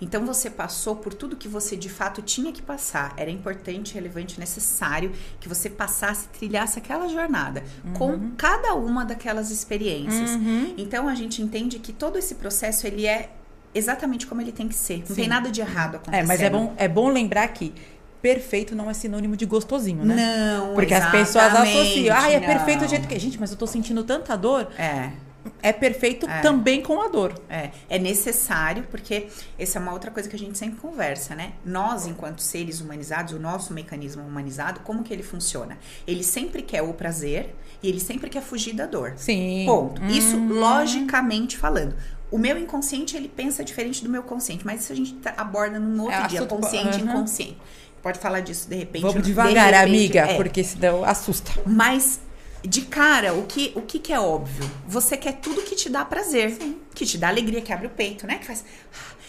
[0.01, 3.13] Então você passou por tudo que você de fato tinha que passar.
[3.17, 10.31] Era importante, relevante, necessário que você passasse, trilhasse aquela jornada com cada uma daquelas experiências.
[10.77, 13.31] Então a gente entende que todo esse processo ele é
[13.75, 14.99] exatamente como ele tem que ser.
[14.99, 15.15] Não Sim.
[15.15, 16.23] tem nada de errado acontecendo.
[16.23, 17.73] É, mas é bom, é bom lembrar que
[18.21, 20.15] perfeito não é sinônimo de gostosinho, né?
[20.15, 22.15] Não, Porque as pessoas associam.
[22.15, 23.19] Ah, é perfeito do jeito que.
[23.19, 24.69] Gente, mas eu tô sentindo tanta dor.
[24.77, 25.11] É.
[25.61, 26.41] É perfeito É.
[26.41, 27.33] também com a dor.
[27.49, 29.27] É, é necessário, porque
[29.59, 31.53] essa é uma outra coisa que a gente sempre conversa, né?
[31.65, 35.77] Nós, enquanto seres humanizados, o nosso mecanismo humanizado, como que ele funciona?
[36.07, 39.13] Ele sempre quer o prazer e ele sempre quer fugir da dor.
[39.17, 39.63] Sim.
[39.65, 40.01] Ponto.
[40.05, 40.59] Isso Hum.
[40.59, 41.95] logicamente falando.
[42.31, 45.79] O meu inconsciente, ele pensa diferente do meu consciente, mas isso a gente tá- aborda
[45.79, 47.11] num outro É dia, consciente e Aham.
[47.11, 47.57] inconsciente.
[48.01, 49.01] Pode falar disso de repente.
[49.03, 50.35] Vamos de devagar, repente, amiga, é.
[50.35, 51.51] porque senão assusta.
[51.65, 52.19] Mas
[52.63, 54.69] de cara, o que, o que que é óbvio?
[54.87, 56.57] Você quer tudo que te dá prazer,
[56.95, 58.37] que te dá alegria, que abre o peito, né?
[58.37, 58.63] Que faz.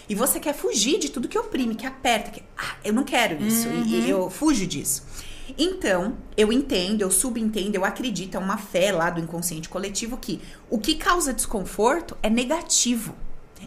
[0.09, 3.43] E você quer fugir de tudo que oprime, que aperta, que ah, eu não quero
[3.43, 5.03] isso, e, e eu fujo disso.
[5.59, 10.41] Então, eu entendo, eu subentendo, eu acredito, é uma fé lá do inconsciente coletivo que
[10.71, 13.15] o que causa desconforto é negativo.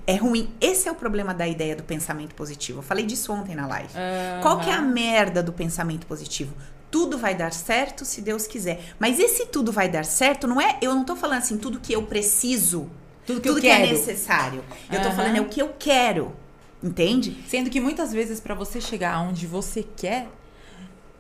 [0.06, 0.50] É ruim.
[0.62, 2.80] Esse é o problema da ideia do pensamento positivo.
[2.80, 3.94] Eu falei disso ontem na live.
[4.42, 6.54] Qual que é a merda do pensamento positivo?
[6.90, 8.94] Tudo vai dar certo se Deus quiser.
[9.00, 10.78] Mas esse tudo vai dar certo não é.
[10.82, 12.90] Eu não tô falando assim, tudo que eu preciso,
[13.26, 14.64] Tudo que tudo eu que é necessário.
[14.92, 16.34] Eu tô falando é o que eu quero.
[16.82, 17.44] Entende?
[17.48, 20.28] Sendo que muitas vezes, pra você chegar aonde você quer,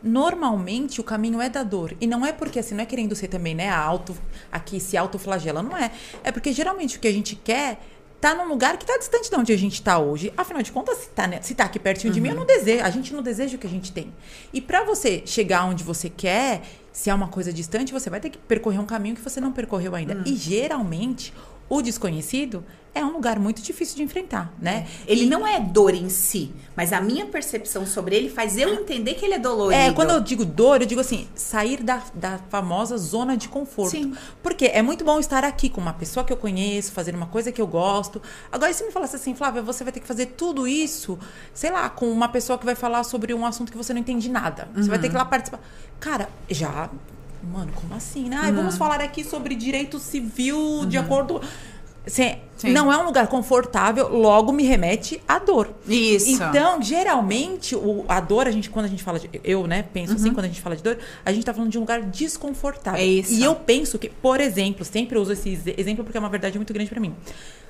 [0.03, 1.95] normalmente o caminho é da dor.
[1.99, 4.15] E não é porque, assim, não é querendo ser também, né, a auto,
[4.51, 5.91] aqui se autoflagela, não é.
[6.23, 7.79] É porque geralmente o que a gente quer
[8.19, 10.33] tá num lugar que tá distante de onde a gente tá hoje.
[10.35, 12.83] Afinal de contas, se tá, né, se tá aqui pertinho de mim, eu não desejo.
[12.83, 14.13] A gente não deseja o que a gente tem.
[14.51, 18.29] E pra você chegar onde você quer, se é uma coisa distante, você vai ter
[18.29, 20.23] que percorrer um caminho que você não percorreu ainda.
[20.25, 21.33] E geralmente,
[21.69, 22.63] o desconhecido
[22.97, 24.87] é um lugar muito difícil de enfrentar, né?
[25.05, 29.13] Ele não é dor em si, mas a minha percepção sobre ele faz eu entender
[29.13, 29.81] que ele é dolorido.
[29.81, 33.91] É, quando eu digo dor, eu digo assim, sair da, da famosa zona de conforto.
[33.91, 34.13] Sim.
[34.41, 37.51] Porque é muito bom estar aqui com uma pessoa que eu conheço, fazer uma coisa
[37.51, 38.21] que eu gosto.
[38.51, 41.17] Agora, se me falasse assim, Flávia, você vai ter que fazer tudo isso,
[41.53, 44.29] sei lá, com uma pessoa que vai falar sobre um assunto que você não entende
[44.29, 44.67] nada.
[44.75, 45.59] Você vai ter que ir lá participar.
[45.99, 46.89] Cara, já.
[47.43, 48.39] Mano, como assim, né?
[48.41, 51.41] Ai, vamos falar aqui sobre direito civil de acordo.
[52.05, 52.71] Assim, Sim.
[52.73, 55.69] Não é um lugar confortável, logo me remete à dor.
[55.87, 56.29] Isso.
[56.31, 59.29] Então, geralmente, o, a dor, a gente, quando a gente fala de.
[59.43, 61.77] Eu, né, penso assim, quando a gente fala de dor, a gente tá falando de
[61.77, 62.99] um lugar desconfortável.
[62.99, 63.31] É isso.
[63.33, 66.57] E eu penso que, por exemplo, sempre uso esse ex- exemplo porque é uma verdade
[66.57, 67.13] muito grande pra mim.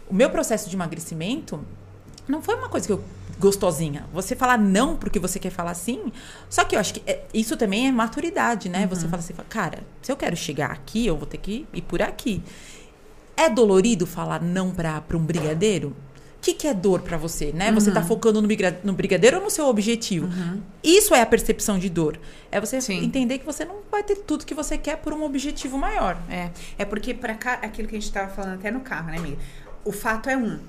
[0.09, 1.59] O meu processo de emagrecimento
[2.27, 3.03] não foi uma coisa que eu
[3.39, 4.05] gostosinha.
[4.13, 6.11] Você falar não porque você quer falar sim.
[6.49, 8.87] Só que eu acho que é- isso também é maturidade, né?
[8.87, 12.01] Você fala assim, cara, se eu quero chegar aqui, eu vou ter que ir por
[12.01, 12.41] aqui.
[13.37, 15.89] É dolorido falar não pra, pra um brigadeiro?
[16.37, 17.71] O que, que é dor pra você, né?
[17.73, 20.29] Você tá focando no, briga- no brigadeiro ou no seu objetivo?
[20.83, 22.17] Isso é a percepção de dor.
[22.51, 23.03] É você Sim.
[23.03, 26.17] entender que você não vai ter tudo que você quer por um objetivo maior.
[26.29, 29.17] É, é porque para cá, aquilo que a gente tava falando até no carro, né,
[29.17, 29.37] amiga?
[29.83, 30.59] O fato é um.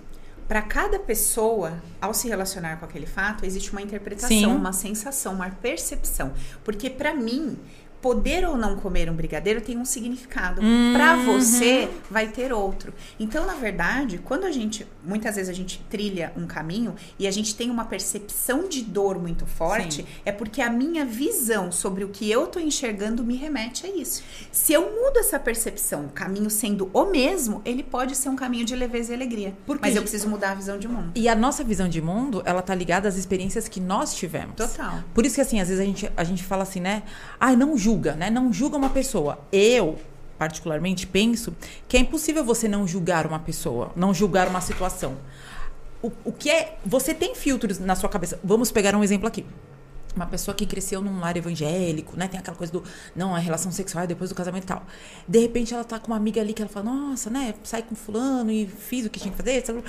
[0.49, 4.47] Para cada pessoa, ao se relacionar com aquele fato, existe uma interpretação, Sim.
[4.47, 6.33] uma sensação, uma percepção.
[6.65, 7.57] Porque para mim,
[8.01, 10.61] poder ou não comer um brigadeiro tem um significado.
[10.93, 12.93] Para você, vai ter outro.
[13.19, 17.31] Então, na verdade, quando a gente, muitas vezes a gente trilha um caminho e a
[17.31, 20.09] gente tem uma percepção de dor muito forte, Sim.
[20.25, 24.23] é porque a minha visão sobre o que eu tô enxergando me remete a isso.
[24.53, 28.65] Se eu mudo essa percepção, o caminho sendo o mesmo, ele pode ser um caminho
[28.65, 29.55] de leveza e alegria.
[29.67, 31.13] Porque Mas eu preciso mudar a visão de mundo.
[31.15, 34.55] E a nossa visão de mundo, ela tá ligada às experiências que nós tivemos.
[34.57, 35.03] Total.
[35.15, 37.03] Por isso que, assim, às vezes a gente, a gente fala assim, né?
[37.41, 38.31] Ai, não julga, né?
[38.31, 39.39] Não julga uma pessoa.
[39.53, 39.99] Eu,
[40.39, 41.55] particularmente, penso
[41.89, 45.17] que é impossível você não julgar uma pessoa, não julgar uma situação.
[46.03, 46.79] O, o que é.
[46.85, 48.39] Você tem filtros na sua cabeça.
[48.43, 49.45] Vamos pegar um exemplo aqui.
[50.15, 52.29] Uma pessoa que cresceu num lar evangélico, né?
[52.29, 52.83] Tem aquela coisa do.
[53.15, 54.83] Não, a relação sexual é depois do casamento e tal.
[55.27, 57.55] De repente ela tá com uma amiga ali que ela fala, nossa, né?
[57.63, 59.57] Saí com fulano e fiz o que tinha que fazer.
[59.57, 59.85] etc.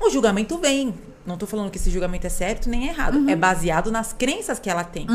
[0.00, 0.94] O julgamento vem.
[1.26, 3.28] Não tô falando que esse julgamento é certo nem errado.
[3.30, 5.06] É baseado nas crenças que ela tem.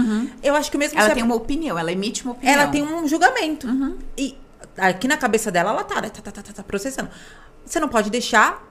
[0.41, 2.53] Eu acho que o mesmo Ela se tem uma opinião, ela emite uma opinião.
[2.61, 3.67] ela tem um julgamento.
[4.17, 4.35] E
[4.77, 7.09] aqui na cabeça dela, ela tá, né, tá, tá, tá, tá, tá processando.
[7.65, 8.67] Você não pode deixar.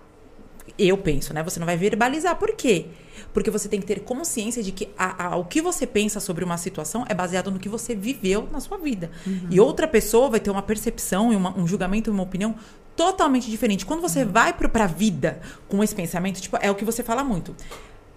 [0.77, 1.43] Eu penso, né?
[1.43, 2.37] Você não vai verbalizar.
[2.37, 2.87] Por quê?
[3.33, 6.45] Porque você tem que ter consciência de que a- a- o que você pensa sobre
[6.45, 9.11] uma situação é baseado no que você viveu na sua vida.
[9.51, 12.55] E outra pessoa vai ter uma percepção, e uma- um julgamento e uma opinião
[12.99, 13.87] totalmente diferente.
[13.87, 17.23] Quando você vai pro, pra vida com esse pensamento, tipo, é o que você fala
[17.23, 17.55] muito.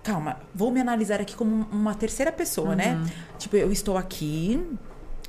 [0.01, 2.99] Calma, vou me analisar aqui como uma terceira pessoa, né?
[3.37, 4.59] Tipo, eu estou aqui,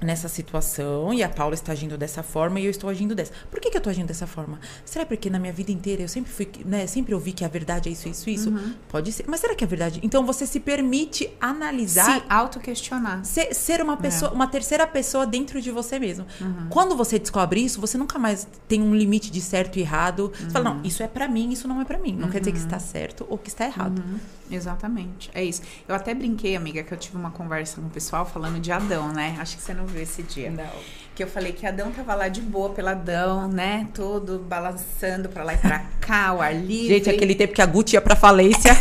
[0.03, 3.33] nessa situação e a Paula está agindo dessa forma e eu estou agindo dessa.
[3.51, 4.59] Por que, que eu estou agindo dessa forma?
[4.85, 7.89] Será porque na minha vida inteira eu sempre fui, né, sempre ouvi que a verdade
[7.89, 8.51] é isso, isso, isso?
[8.51, 8.75] Uhum.
[8.89, 9.25] Pode ser.
[9.29, 10.01] Mas será que é verdade?
[10.03, 13.25] Então você se permite analisar, Se autoquestionar.
[13.25, 16.27] ser, ser uma pessoa, uma terceira pessoa dentro de você mesmo.
[16.41, 16.67] Uhum.
[16.69, 20.33] Quando você descobre isso, você nunca mais tem um limite de certo e errado.
[20.35, 20.77] Você fala, Uhum.
[20.79, 22.13] não, isso é pra mim, isso não é pra mim.
[22.15, 23.99] Não quer dizer que está certo ou que está errado.
[23.99, 24.19] Uhum,
[24.51, 25.63] exatamente, é isso.
[25.89, 29.13] Eu até brinquei, amiga, que eu tive uma conversa com o pessoal falando de Adão,
[29.13, 29.37] né?
[29.41, 30.53] Acho que você não viu esse dia.
[31.15, 33.89] Que eu falei que Adão tava lá de boa pela Adão, né?
[33.95, 36.89] Todo balançando pra lá e pra cá, o ar livre.
[36.89, 38.73] Gente, aquele tempo que a Gucci ia pra falência.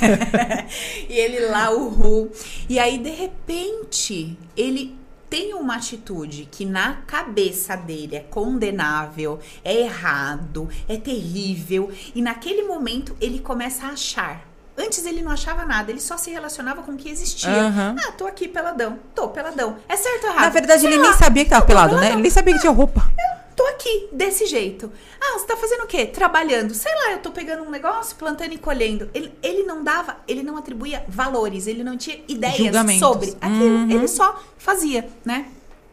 [1.09, 2.31] e ele lá, o Ru.
[2.69, 4.95] E aí, de repente, ele
[5.29, 11.89] tem uma atitude que na cabeça dele é condenável, é errado, é terrível.
[12.13, 14.50] E naquele momento ele começa a achar.
[14.77, 17.49] Antes ele não achava nada, ele só se relacionava com o que existia.
[17.49, 17.95] Aham.
[17.99, 19.77] Ah, tô aqui peladão, tô peladão.
[19.87, 20.43] É certo ou errado?
[20.43, 21.09] Na verdade, Sei ele lá.
[21.09, 21.99] nem sabia que tava pelado, né?
[21.99, 22.13] peladão.
[22.13, 23.11] Ele nem sabia que tinha roupa.
[23.55, 24.91] Tô aqui, desse jeito.
[25.19, 26.05] Ah, você tá fazendo o quê?
[26.05, 26.73] Trabalhando.
[26.73, 29.09] Sei lá, eu tô pegando um negócio, plantando e colhendo.
[29.13, 33.75] Ele, ele não dava, ele não atribuía valores, ele não tinha ideias sobre aquilo.
[33.77, 33.91] Uhum.
[33.91, 35.47] Ele só fazia, né?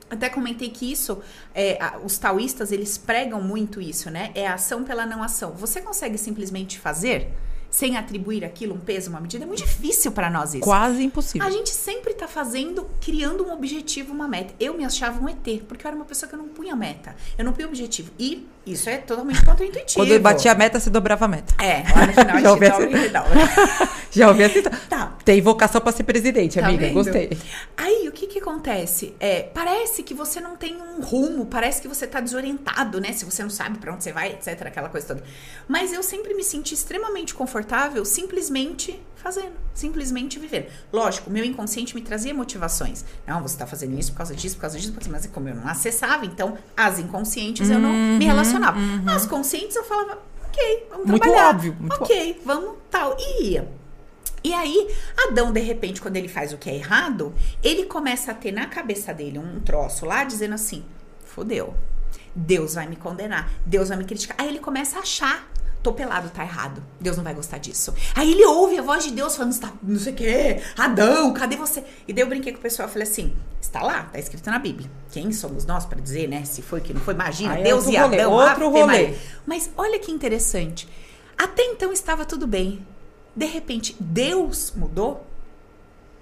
[0.09, 1.19] Até comentei que isso,
[1.55, 4.31] é, os taoístas, eles pregam muito isso, né?
[4.35, 5.53] É a ação pela não ação.
[5.53, 7.29] Você consegue simplesmente fazer
[7.71, 9.45] sem atribuir aquilo um peso, uma medida?
[9.45, 10.65] É muito difícil pra nós isso.
[10.65, 11.47] Quase impossível.
[11.47, 14.55] A gente sempre tá fazendo, criando um objetivo, uma meta.
[14.59, 17.15] Eu me achava um ET, porque eu era uma pessoa que eu não punha meta.
[17.37, 18.11] Eu não punha objetivo.
[18.19, 20.01] E isso é totalmente contra-intuitivo.
[20.01, 21.55] Quando eu batia a meta, você dobrava a meta.
[21.63, 23.89] É, lá no final a Já ouvi dobra dobra.
[24.11, 24.63] Já ouvi assim?
[24.89, 25.17] Tá.
[25.25, 26.87] Tem vocação pra ser presidente, Tá amiga.
[26.87, 26.95] vendo?
[26.95, 27.37] Gostei.
[27.77, 29.15] Aí, o que que acontece?
[29.21, 33.13] É, parece que você não tem um rumo, parece que você tá desorientado, né?
[33.13, 35.23] Se você não sabe pra onde você vai, etc, aquela coisa toda.
[35.67, 40.67] Mas eu sempre me senti extremamente confortável simplesmente fazendo, simplesmente vivendo.
[40.93, 43.05] Lógico, meu inconsciente me trazia motivações.
[43.27, 45.27] Não, você tá fazendo isso por causa disso, por causa disso, por causa disso.
[45.27, 48.79] mas como eu não acessava, então as inconscientes eu não me relacionava.
[49.07, 51.51] As conscientes eu falava, ok, vamos Muito trabalhar.
[51.51, 53.17] óbvio, muito ok, vamos tal.
[53.19, 53.69] E ia.
[54.43, 54.89] E aí,
[55.27, 58.67] Adão, de repente, quando ele faz o que é errado, ele começa a ter na
[58.67, 60.85] cabeça dele um troço lá dizendo assim:
[61.25, 61.75] fodeu.
[62.35, 63.51] Deus vai me condenar.
[63.67, 64.37] Deus vai me criticar.
[64.41, 65.51] Aí ele começa a achar.
[65.89, 66.83] Tô pelado, tá errado.
[67.01, 67.95] Deus não vai gostar disso.
[68.15, 71.33] Aí ele ouve a voz de Deus falando, "Você tá, não sei o quê, Adão,
[71.33, 71.83] cadê você?
[72.07, 74.91] E daí eu brinquei com o pessoal, falei assim, está lá, tá escrito na Bíblia.
[75.11, 77.15] Quem somos nós para dizer, né, se foi que não foi?
[77.15, 78.33] Imagina, Aí é Deus e rolê, Adão.
[78.33, 78.85] outro rolê.
[78.87, 79.19] Maria.
[79.47, 80.87] Mas olha que interessante.
[81.39, 82.87] Até então estava tudo bem.
[83.35, 85.27] De repente, Deus mudou.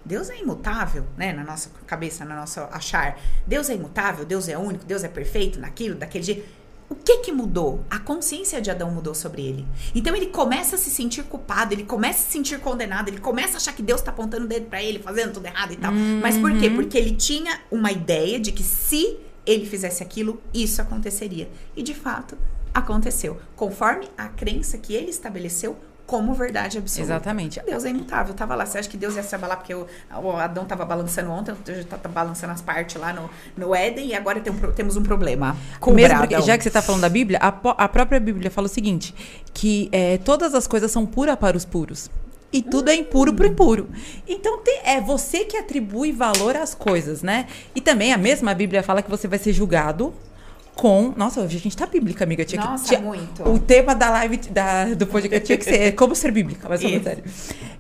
[0.05, 1.33] Deus é imutável, né?
[1.33, 3.19] Na nossa cabeça, na nossa achar.
[3.45, 6.49] Deus é imutável, Deus é único, Deus é perfeito naquilo, daquele jeito.
[6.89, 7.85] O que que mudou?
[7.91, 9.67] A consciência de Adão mudou sobre ele.
[9.95, 13.55] Então ele começa a se sentir culpado, ele começa a se sentir condenado, ele começa
[13.55, 15.93] a achar que Deus tá apontando o dedo pra ele, fazendo tudo errado e tal.
[16.23, 16.71] Mas por quê?
[16.71, 21.49] Porque ele tinha uma ideia de que se ele fizesse aquilo, isso aconteceria.
[21.77, 22.39] E de fato,
[22.73, 23.41] aconteceu.
[23.55, 27.13] Conforme a crença que ele estabeleceu como verdade absoluta.
[27.15, 27.61] Exatamente.
[27.67, 28.65] Deus é imutável, tava lá.
[28.65, 29.87] Você acha que Deus ia se abalar porque o,
[30.23, 34.07] o Adão tava balançando ontem, já tá, tá balançando as partes lá no, no Éden
[34.09, 35.49] e agora tem um temos um problema.
[35.53, 38.67] Mesmo Cobra, porque, já que você está falando da Bíblia, a, a própria Bíblia fala
[38.67, 39.15] o seguinte:
[39.53, 42.09] que é, todas as coisas são puras para os puros.
[42.53, 43.89] E tudo é impuro pro impuro.
[44.27, 47.47] Então tem- é você que atribui valor às coisas, né?
[47.75, 50.15] E também a mesma Bíblia fala que você vai ser julgado
[50.77, 51.13] com.
[51.17, 52.45] Nossa, hoje a gente tá bíblica, amiga.
[52.45, 53.43] Tinha que- Nossa, tinha- muito.
[53.49, 57.03] O tema da live da, do podcast tinha que ser como ser bíblica, mas falando
[57.03, 57.25] sério.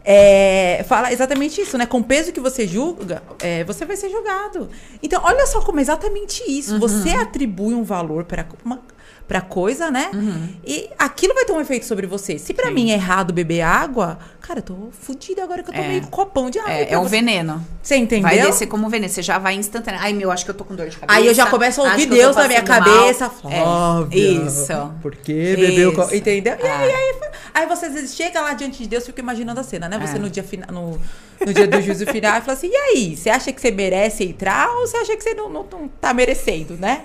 [0.04, 1.84] É, fala exatamente isso, né?
[1.84, 4.68] Com o peso que você julga, é, você vai ser julgado.
[5.02, 6.74] Então, olha só como é exatamente isso.
[6.74, 6.80] Uhum.
[6.80, 8.80] Você atribui um valor para uma
[9.26, 10.10] pra coisa, né?
[10.14, 10.48] Uhum.
[10.64, 12.38] E aquilo vai ter um efeito sobre você.
[12.38, 15.82] Se pra mim é errado beber água, cara, eu tô fodida agora que eu É.
[15.82, 16.70] tomei um copão de água.
[16.72, 17.08] É, pra é o você.
[17.08, 17.66] veneno.
[17.82, 18.22] Você entendeu?
[18.28, 19.12] Vai descer como veneno.
[19.12, 19.98] Você já vai instantâneo.
[20.00, 21.18] Ai, meu, acho que eu tô com dor de cabeça.
[21.18, 22.68] Aí eu já começo a ouvir Deus na minha mal.
[22.68, 23.24] cabeça.
[23.24, 24.92] É, Flávia, Isso.
[25.02, 26.00] Por que bebeu Isso.
[26.08, 26.56] co- Entendeu?
[26.62, 26.94] E aí, É.
[26.94, 27.14] aí,
[27.54, 29.98] aí você às vezes chega lá diante de Deus e fica imaginando a cena, né?
[29.98, 30.18] Você É.
[30.20, 31.00] no dia final, no,
[31.44, 33.16] no dia do juízo final, e fala assim: e aí?
[33.16, 36.14] Você acha que você merece entrar ou você acha que você não, não, não tá
[36.14, 37.02] merecendo, né?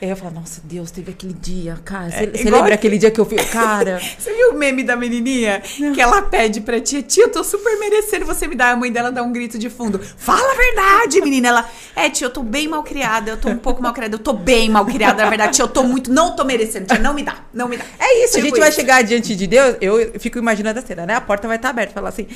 [0.00, 2.08] Aí eu falo, nossa, Deus, teve aquele dia, cara.
[2.10, 3.36] Você você igual- lembra aquele dia que eu fui.
[3.36, 4.00] Cara.
[4.16, 5.60] Você viu o meme da menininha?
[5.60, 8.70] Que ela pede pra tia, tia, eu tô super merecendo você me dar.
[8.72, 9.98] A mãe dela dá um grito de fundo.
[9.98, 11.48] Fala a verdade, menina.
[11.48, 13.30] Ela, é, tia, eu tô bem mal criada.
[13.32, 14.14] Eu tô um pouco mal criada.
[14.14, 15.54] Eu tô bem mal criada, na verdade.
[15.56, 16.12] Tia, eu tô muito.
[16.12, 16.86] Não tô merecendo.
[16.86, 17.38] Tia, não me dá.
[17.52, 17.84] Não me dá.
[17.98, 18.78] É isso, a Tipo gente vai isso.
[18.80, 21.14] chegar diante de Deus, eu fico imaginando a cena, né?
[21.14, 22.28] A porta vai estar aberta, falar assim: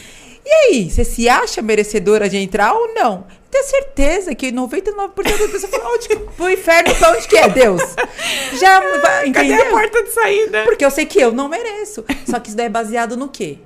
[0.45, 3.25] e aí, você se acha merecedora de entrar ou não?
[3.53, 7.49] Tenho certeza que 99% das pessoas falam: onde que, pro inferno, pra onde que é
[7.51, 7.83] Deus?
[8.59, 9.67] Já vai, Cadê entendeu?
[9.69, 10.65] a porta de saída?
[10.65, 12.05] Porque eu sei que eu não mereço.
[12.29, 13.59] Só que isso daí é baseado no quê?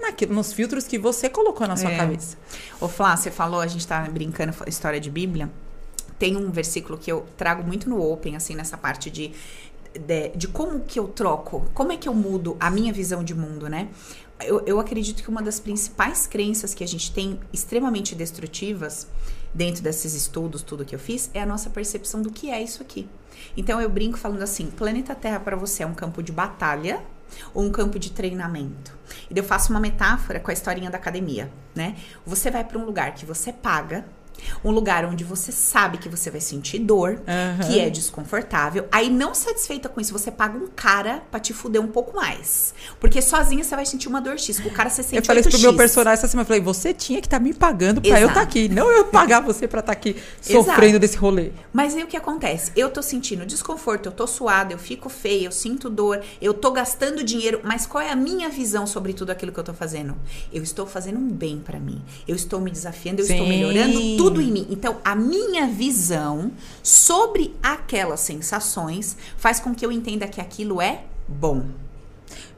[0.00, 1.96] Naquilo, nos filtros que você colocou na sua É.
[1.96, 2.36] cabeça.
[2.80, 5.50] Ô, Flá, você falou, a gente tá brincando, história de Bíblia.
[6.18, 9.32] tem um versículo que eu trago muito no Open, assim, nessa parte de,
[9.98, 13.34] de, de como que eu troco, como é que eu mudo a minha visão de
[13.34, 13.88] mundo, né?
[14.44, 19.06] Eu, eu acredito que uma das principais crenças que a gente tem extremamente destrutivas
[19.54, 22.82] dentro desses estudos, tudo que eu fiz, é a nossa percepção do que é isso
[22.82, 23.08] aqui.
[23.56, 27.02] Então eu brinco falando assim: planeta Terra para você é um campo de batalha
[27.54, 28.96] ou um campo de treinamento.
[29.30, 31.96] E eu faço uma metáfora com a historinha da academia, né?
[32.24, 34.04] Você vai para um lugar que você paga
[34.64, 37.66] um lugar onde você sabe que você vai sentir dor, uhum.
[37.66, 38.86] que é desconfortável.
[38.90, 42.74] Aí, não satisfeita com isso, você paga um cara pra te fuder um pouco mais.
[43.00, 44.58] Porque sozinha você vai sentir uma dor X.
[44.58, 46.44] O cara você sente Eu falei isso pro meu personagem essa semana.
[46.44, 48.22] Eu falei, você tinha que estar tá me pagando pra Exato.
[48.22, 48.68] eu estar tá aqui.
[48.68, 50.98] Não eu pagar você pra estar tá aqui sofrendo Exato.
[50.98, 51.50] desse rolê.
[51.72, 52.72] Mas aí o que acontece?
[52.76, 56.70] Eu tô sentindo desconforto, eu tô suada, eu fico feia, eu sinto dor, eu tô
[56.70, 57.60] gastando dinheiro.
[57.62, 60.16] Mas qual é a minha visão sobre tudo aquilo que eu tô fazendo?
[60.52, 62.02] Eu estou fazendo um bem para mim.
[62.26, 63.34] Eu estou me desafiando, eu Sim.
[63.34, 64.66] estou melhorando tudo tudo em mim.
[64.70, 66.50] Então, a minha visão
[66.82, 71.66] sobre aquelas sensações faz com que eu entenda que aquilo é bom.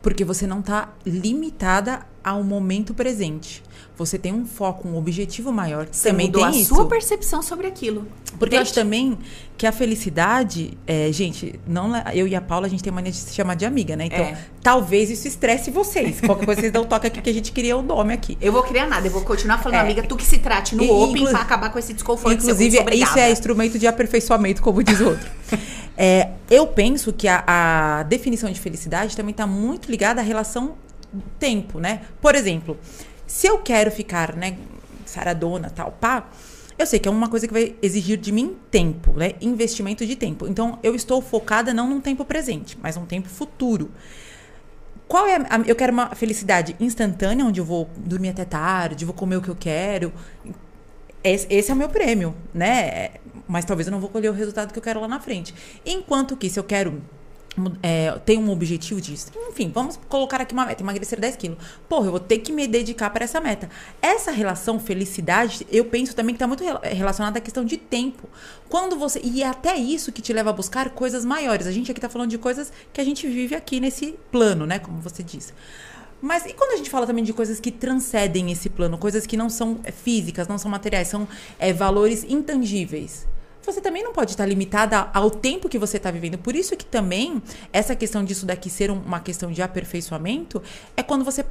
[0.00, 3.62] Porque você não está limitada ao momento presente.
[3.98, 5.88] Você tem um foco, um objetivo maior.
[5.90, 6.72] Você também mudou tem a isso.
[6.72, 8.06] sua percepção sobre aquilo.
[8.38, 9.18] Porque eu acho também
[9.56, 13.16] que a felicidade, é, gente, não eu e a Paula a gente tem mania de
[13.16, 14.06] se chamar de amiga, né?
[14.06, 14.38] Então, é.
[14.62, 16.20] talvez isso estresse vocês.
[16.20, 18.38] Qualquer coisa vocês dão toque aqui que a gente queria o nome aqui.
[18.40, 19.80] Eu vou criar nada, eu vou continuar falando é.
[19.80, 22.34] amiga, tu que se trate no e, Open para acabar com esse desconforto.
[22.34, 25.28] Inclusive, isso é instrumento de aperfeiçoamento, como diz outro.
[26.00, 30.76] É, eu penso que a, a definição de felicidade também está muito ligada à relação
[31.38, 32.02] tempo, né?
[32.20, 32.78] Por exemplo,
[33.28, 34.56] se eu quero ficar, né,
[35.04, 36.28] saradona, tal, pá,
[36.78, 39.32] eu sei que é uma coisa que vai exigir de mim tempo, né?
[39.40, 40.46] Investimento de tempo.
[40.46, 43.90] Então, eu estou focada não num tempo presente, mas num tempo futuro.
[45.08, 49.14] Qual é a, eu quero uma felicidade instantânea, onde eu vou dormir até tarde, vou
[49.14, 50.12] comer o que eu quero.
[51.22, 53.10] Esse, esse é o meu prêmio, né?
[53.46, 55.54] Mas talvez eu não vou colher o resultado que eu quero lá na frente.
[55.84, 57.02] Enquanto que se eu quero
[57.82, 59.30] é, tem um objetivo disso.
[59.48, 61.58] Enfim, vamos colocar aqui uma meta, emagrecer 10 quilos.
[61.88, 63.68] Porra, eu vou ter que me dedicar para essa meta.
[64.00, 68.28] Essa relação felicidade, eu penso também que está muito relacionada à questão de tempo.
[68.68, 69.20] Quando você.
[69.22, 71.66] E é até isso que te leva a buscar coisas maiores.
[71.66, 74.78] A gente aqui está falando de coisas que a gente vive aqui nesse plano, né?
[74.78, 75.52] Como você disse.
[76.20, 79.36] Mas e quando a gente fala também de coisas que transcendem esse plano, coisas que
[79.36, 83.26] não são é, físicas, não são materiais, são é, valores intangíveis?
[83.70, 86.38] Você também não pode estar limitada ao tempo que você está vivendo.
[86.38, 90.62] Por isso que também essa questão disso daqui ser uma questão de aperfeiçoamento
[90.96, 91.44] é quando você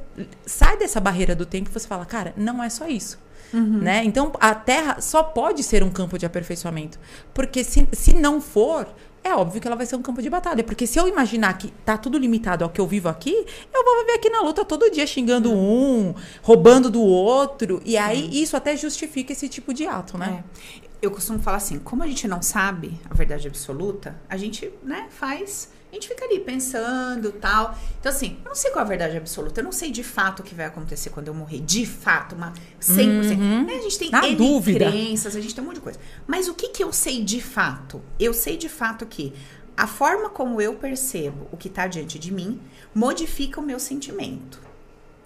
[0.44, 3.18] sai dessa barreira do tempo e você fala, cara, não é só isso.
[3.52, 3.78] Uhum.
[3.78, 4.04] Né?
[4.04, 6.98] Então a Terra só pode ser um campo de aperfeiçoamento.
[7.32, 8.88] Porque se, se não for,
[9.22, 10.64] é óbvio que ela vai ser um campo de batalha.
[10.64, 13.32] Porque se eu imaginar que tá tudo limitado ao que eu vivo aqui,
[13.72, 16.08] eu vou viver aqui na luta todo dia xingando uhum.
[16.08, 17.80] um, roubando do outro.
[17.84, 18.30] E aí uhum.
[18.32, 20.44] isso até justifica esse tipo de ato, né?
[20.84, 24.72] É eu costumo falar assim, como a gente não sabe a verdade absoluta, a gente,
[24.82, 27.76] né, faz, a gente fica ali pensando, tal.
[28.00, 30.40] Então assim, eu não sei qual é a verdade absoluta, eu não sei de fato
[30.40, 33.38] o que vai acontecer quando eu morrer, de fato, uma 100%.
[33.38, 33.64] Uhum.
[33.64, 33.76] Né?
[33.76, 34.90] A gente tem Na N dúvida.
[34.90, 36.00] crenças, a gente tem um monte de coisa.
[36.26, 38.02] Mas o que que eu sei de fato?
[38.18, 39.32] Eu sei de fato que
[39.76, 42.60] a forma como eu percebo o que está diante de mim
[42.92, 44.67] modifica o meu sentimento.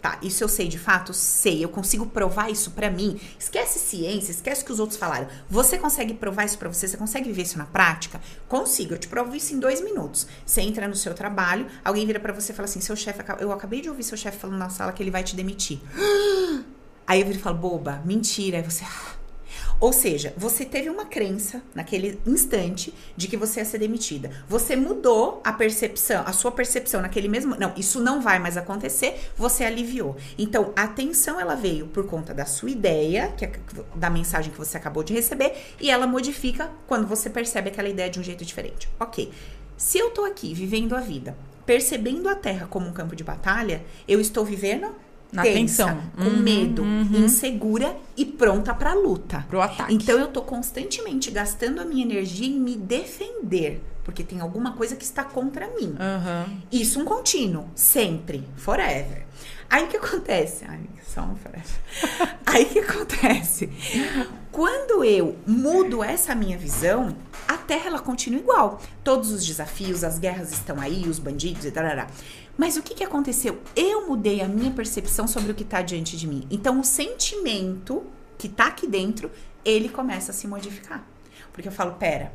[0.02, 1.14] Tá, isso eu sei de fato?
[1.14, 1.64] Sei.
[1.64, 3.20] Eu consigo provar isso para mim.
[3.38, 5.28] Esquece ciência, esquece o que os outros falaram.
[5.48, 6.88] Você consegue provar isso para você?
[6.88, 8.20] Você consegue viver isso na prática?
[8.48, 8.94] Consigo.
[8.94, 10.26] Eu te provo isso em dois minutos.
[10.44, 13.52] Você entra no seu trabalho, alguém vira para você e fala assim: seu chefe, eu
[13.52, 15.80] acabei de ouvir seu chefe falando na sala que ele vai te demitir.
[17.06, 18.56] Aí eu viro e falo, boba, mentira.
[18.56, 18.84] Aí você.
[19.82, 24.30] Ou seja, você teve uma crença naquele instante de que você ia ser demitida.
[24.48, 27.56] Você mudou a percepção, a sua percepção naquele mesmo.
[27.56, 30.16] Não, isso não vai mais acontecer, você aliviou.
[30.38, 33.52] Então, a atenção ela veio por conta da sua ideia, que é
[33.96, 38.08] da mensagem que você acabou de receber, e ela modifica quando você percebe aquela ideia
[38.08, 38.88] de um jeito diferente.
[39.00, 39.32] Ok.
[39.76, 43.82] Se eu tô aqui vivendo a vida, percebendo a Terra como um campo de batalha,
[44.06, 44.94] eu estou vivendo
[45.32, 46.02] na tensa, tensão.
[46.16, 47.24] com uhum, medo, uhum.
[47.24, 49.44] insegura e pronta para luta.
[49.48, 49.94] Pro ataque.
[49.94, 54.94] Então eu tô constantemente gastando a minha energia em me defender, porque tem alguma coisa
[54.94, 55.96] que está contra mim.
[55.98, 56.56] Uhum.
[56.70, 59.26] Isso um contínuo, sempre, forever.
[59.70, 60.66] Aí o que acontece?
[60.68, 61.64] Ai, só um forever.
[62.44, 63.70] Aí o que acontece?
[64.50, 67.16] Quando eu mudo essa minha visão,
[67.48, 68.82] a Terra ela continua igual.
[69.02, 71.84] Todos os desafios, as guerras estão aí, os bandidos e tal.
[72.56, 73.58] Mas o que, que aconteceu?
[73.74, 76.46] Eu mudei a minha percepção sobre o que está diante de mim.
[76.50, 78.02] Então, o sentimento
[78.38, 79.30] que está aqui dentro,
[79.64, 81.02] ele começa a se modificar.
[81.52, 82.32] Porque eu falo, pera,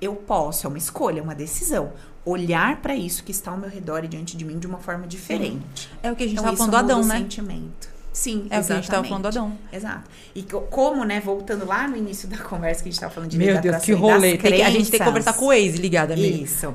[0.00, 1.92] eu posso, é uma escolha, é uma decisão,
[2.24, 5.06] olhar para isso que está ao meu redor e diante de mim de uma forma
[5.06, 5.88] diferente.
[6.02, 7.18] É o que a gente estava então, falando do Adão, né?
[7.18, 7.88] sentimento.
[8.12, 9.08] Sim, É o que a gente tava exatamente.
[9.08, 9.58] falando do Adão.
[9.72, 10.10] Exato.
[10.34, 13.30] E co- como, né, voltando lá no início da conversa que a gente tava falando
[13.30, 14.38] de Meu da Deus, que e rolê.
[14.38, 16.42] Tem que- a gente tem que conversar com o ex ligado, amiga.
[16.44, 16.74] Isso.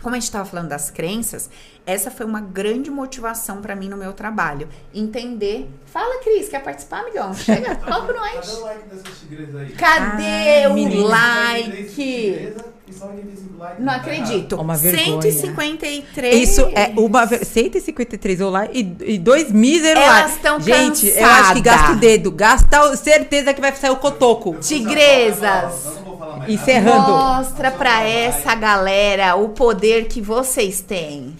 [0.00, 1.50] Como a gente estava falando das crenças,
[1.90, 4.68] essa foi uma grande motivação para mim no meu trabalho.
[4.94, 5.68] Entender.
[5.86, 7.32] Fala, Cris, quer participar, amigão?
[7.34, 8.58] Chega, fala com Cadê nós.
[8.58, 9.70] o like dessas aí?
[9.72, 11.84] Cadê Ah, o like?
[11.86, 13.78] Tigresa e só 85 likes.
[13.80, 14.56] Não Tá acredito.
[14.56, 15.22] Uma vergonha.
[15.22, 16.34] 153.
[16.48, 20.38] Isso é uma ve- 153 online e, e dois míseros Elas lá.
[20.42, 22.30] tão Gente, eu acho que gasta o dedo.
[22.30, 24.56] Gasta certeza que vai sair o cotoco.
[24.60, 25.98] Tigresas.
[26.46, 27.08] Encerrando.
[27.10, 31.34] Mostra pra essa galera o poder que vocês têm.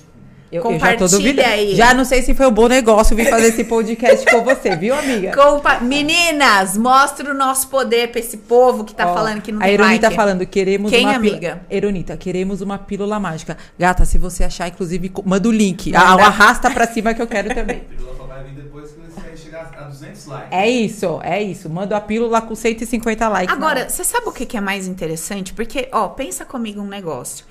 [0.51, 1.49] Eu, eu já tô Compartilha duvidando.
[1.49, 1.74] aí.
[1.74, 4.94] Já não sei se foi um bom negócio vir fazer esse podcast com você, viu,
[4.94, 5.32] amiga?
[5.34, 9.61] Compa- Meninas, mostra o nosso poder pra esse povo que tá Ó, falando que não
[9.61, 10.16] A tem Eronita like.
[10.16, 11.30] falando, queremos Quem, uma pílula.
[11.30, 11.61] amiga?
[11.70, 13.59] Eronita, queremos uma pílula mágica.
[13.78, 15.94] Gata, se você achar, inclusive, manda o link.
[15.94, 16.22] Ah, Manda.
[16.24, 17.82] arrasta pra cima que eu quero também.
[17.90, 20.49] A pílula só vai vir depois que você chegar a 200 likes.
[20.51, 21.68] É isso, é isso.
[21.68, 23.55] Manda a pílula com 150 likes.
[23.55, 25.53] Agora, você sabe o que que é mais interessante?
[25.53, 27.44] Porque, ó, pensa comigo um negócio.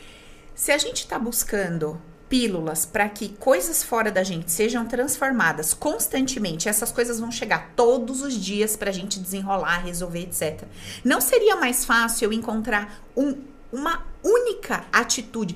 [0.56, 6.68] Se a gente tá buscando pílulas para que coisas fora da gente sejam transformadas constantemente,
[6.70, 10.64] essas coisas vão chegar todos os dias pra gente desenrolar, resolver, etc.
[11.04, 13.38] Não seria mais fácil eu encontrar um-
[13.72, 15.56] uma única atitude?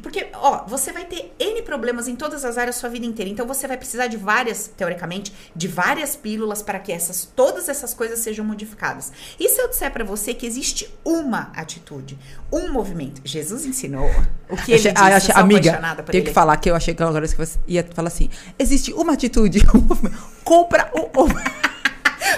[0.00, 3.30] Porque, ó, você vai ter N problemas em todas as áreas da sua vida inteira.
[3.30, 7.92] Então, você vai precisar de várias, teoricamente, de várias pílulas para que essas, todas essas
[7.92, 9.12] coisas sejam modificadas.
[9.38, 12.18] E se eu disser para você que existe uma atitude,
[12.50, 13.20] um movimento?
[13.24, 14.06] Jesus ensinou
[14.48, 15.80] o que ele Achei- disse, ah, eu achei- amiga,
[16.10, 16.22] ele.
[16.22, 19.62] que falar que eu achei que agora que você ia falar assim: existe uma atitude,
[19.74, 20.16] um movimento.
[20.42, 21.22] Compra o.
[21.22, 21.28] o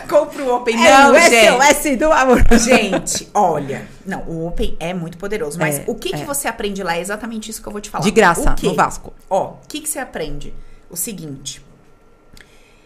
[0.09, 0.75] Compra o Open.
[0.87, 1.75] é Não, o gente.
[1.75, 2.43] SOS do amor.
[2.59, 3.87] Gente, olha.
[4.05, 5.59] Não, o Open é muito poderoso.
[5.59, 6.25] Mas É, o que, que é.
[6.25, 8.05] você aprende lá é exatamente isso que eu vou te falar.
[8.05, 9.13] De graça, no Vasco.
[9.29, 10.55] Ó, o que, que você aprende?
[10.91, 11.65] O seguinte.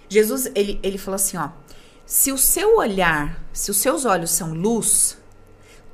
[0.09, 1.49] Jesus, ele, ele falou assim, ó.
[2.07, 5.18] Se o seu olhar, se os seus olhos são luz,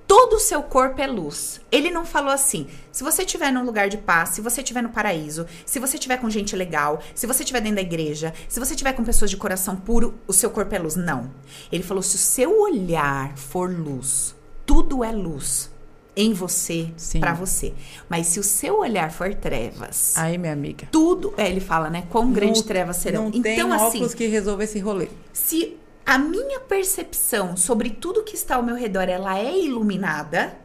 [0.07, 1.61] todo o seu corpo é luz.
[1.73, 4.91] Ele não falou assim, se você estiver num lugar de paz, se você estiver no
[4.91, 8.73] paraíso, se você estiver com gente legal, se você estiver dentro da igreja, se você
[8.75, 10.95] estiver com pessoas de coração puro, o seu corpo é luz.
[10.97, 11.31] Não.
[11.73, 14.35] Ele falou, se o seu olhar for luz,
[14.67, 15.73] tudo é luz
[16.17, 17.75] em você, pra você.
[18.09, 20.87] Mas se o seu olhar for trevas, Aí, minha amiga.
[20.93, 22.05] tudo, é, ele fala, né?
[22.09, 23.23] Quão grande Não- trevas serão.
[23.23, 25.09] Não então, tem assim, óculos que resolva esse rolê.
[25.33, 25.77] se
[26.07, 30.57] a minha percepção sobre tudo que está ao meu redor ela é iluminada,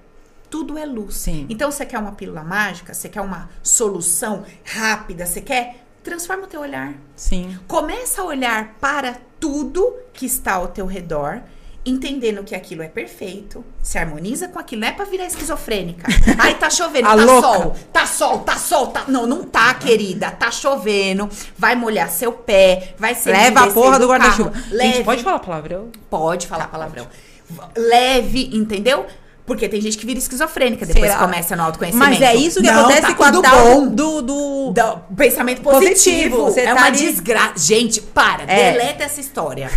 [0.49, 1.15] tudo é luz.
[1.15, 1.45] Sim.
[1.49, 6.47] Então você quer uma pílula mágica, você quer uma solução rápida, você quer transforma o
[6.47, 6.93] teu olhar.
[7.15, 7.57] Sim.
[7.67, 11.41] Começa a olhar para tudo que está ao teu redor,
[11.85, 16.07] entendendo que aquilo é perfeito, se harmoniza com aquilo, não é pra virar esquizofrênica.
[16.37, 17.47] Ai, tá chovendo, A tá louca.
[17.47, 19.03] sol, tá sol, tá sol, tá...
[19.07, 23.97] Não, não tá, querida, tá chovendo, vai molhar seu pé, vai ser Leva a porra
[23.97, 24.51] do guarda-chuva.
[24.71, 25.89] Gente, pode falar palavrão?
[26.09, 27.07] Pode falar palavrão.
[27.75, 29.05] Leve, entendeu?
[29.45, 31.23] Porque tem gente que vira esquizofrênica depois Será?
[31.23, 32.11] começa no autoconhecimento.
[32.11, 34.21] Mas é isso que Não, acontece tá com a tudo tal do.
[34.21, 34.71] do...
[34.71, 36.37] Do pensamento positivo.
[36.37, 37.53] Positivo, é tá uma ali- desgraça.
[37.57, 38.43] Gente, para.
[38.43, 38.73] É.
[38.73, 39.71] Deleta essa história.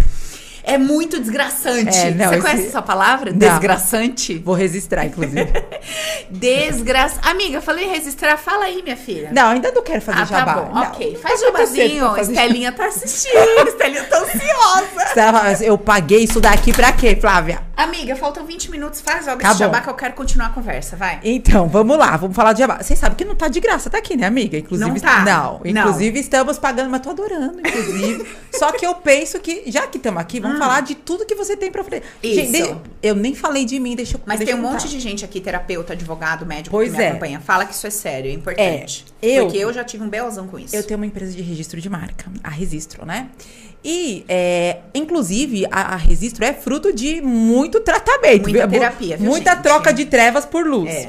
[0.64, 1.96] É muito desgraçante.
[1.96, 3.30] É, não, Você esse- conhece essa palavra?
[3.32, 3.38] Não.
[3.38, 4.38] Desgraçante?
[4.38, 5.48] Vou registrar, inclusive.
[6.30, 7.20] Desgraça.
[7.22, 8.36] Amiga, falei registrar.
[8.36, 9.30] Fala aí, minha filha.
[9.32, 10.54] não, ainda não quero fazer ah, tá jabá.
[10.54, 10.72] bom.
[10.74, 11.16] Não, ok.
[11.16, 12.16] Faz tá jabazinho.
[12.16, 13.68] Estelinha tá assistindo.
[13.68, 15.62] Estelinha tá ansiosa.
[15.64, 17.60] Eu paguei isso daqui pra quê, Flávia?
[17.74, 19.00] Amiga, faltam 20 minutos.
[19.00, 19.64] Faz logo Tá esse bom.
[19.64, 20.94] jabá que eu quero continuar a conversa.
[20.94, 21.18] Vai.
[21.24, 22.78] Então, vamos lá, vamos falar de jabá.
[22.82, 24.58] Vocês sabem que não tá de graça, tá aqui, né, amiga?
[24.58, 25.24] Inclusive, Não tá.
[25.24, 25.70] Não, Não.
[25.70, 28.26] inclusive estamos pagando, mas tô adorando, inclusive.
[28.52, 31.56] Só que eu penso que, já que estamos aqui, vamos falar de tudo que você
[31.56, 32.06] tem pra oferecer.
[32.22, 32.52] Isso.
[32.52, 35.24] Gente, eu nem falei de mim, deixa eu Mas deixa tem um monte de gente
[35.24, 37.08] aqui, terapeuta, advogado, médico, Pois que me é.
[37.10, 37.40] acompanha.
[37.40, 39.04] Fala que isso é sério, é importante.
[39.22, 40.76] É, eu- Porque eu já tive um belzão com isso.
[40.76, 43.28] Eu tenho uma empresa de registro de marca, a Registro, né?
[43.84, 48.42] E, é, inclusive, a, a Registro é fruto de muito tratamento.
[48.48, 48.78] Muita viu?
[48.80, 49.62] terapia, viu, Muita gente?
[49.62, 50.90] troca de trevas por luz.
[50.90, 51.08] É.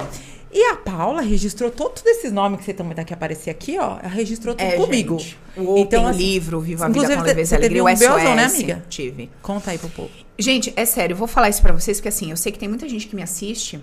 [0.55, 3.97] E a Paula registrou todos esses nomes que você também tá que aparecer aqui, ó.
[3.99, 5.17] Ela registrou tudo É, comigo.
[5.17, 5.37] gente.
[5.57, 7.99] O Então, assim, livro, Viva a Vida inclusive, com Leveza e Alegria, o um SOS.
[7.99, 8.85] belzão, né, amiga?
[8.87, 9.29] Tive.
[9.41, 10.11] Conta aí pro povo.
[10.37, 12.69] Gente, é sério, eu vou falar isso pra vocês, porque assim, eu sei que tem
[12.69, 13.79] muita gente que me assiste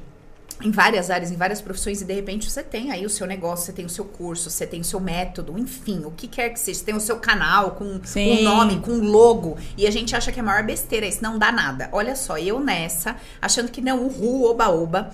[0.63, 3.67] em várias áreas, em várias profissões, e de repente você tem aí o seu negócio,
[3.67, 6.61] você tem o seu curso, você tem o seu método, enfim, o que quer que
[6.61, 8.39] seja, você tem o seu canal com Sim.
[8.39, 11.23] um nome, com um logo, e a gente acha que é a maior besteira, isso
[11.23, 11.89] não dá nada.
[11.93, 15.11] Olha só, eu nessa, achando que não, uhul, oba, oba,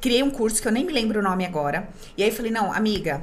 [0.00, 2.72] criei um curso que eu nem me lembro o nome agora, e aí falei, não,
[2.72, 3.22] amiga,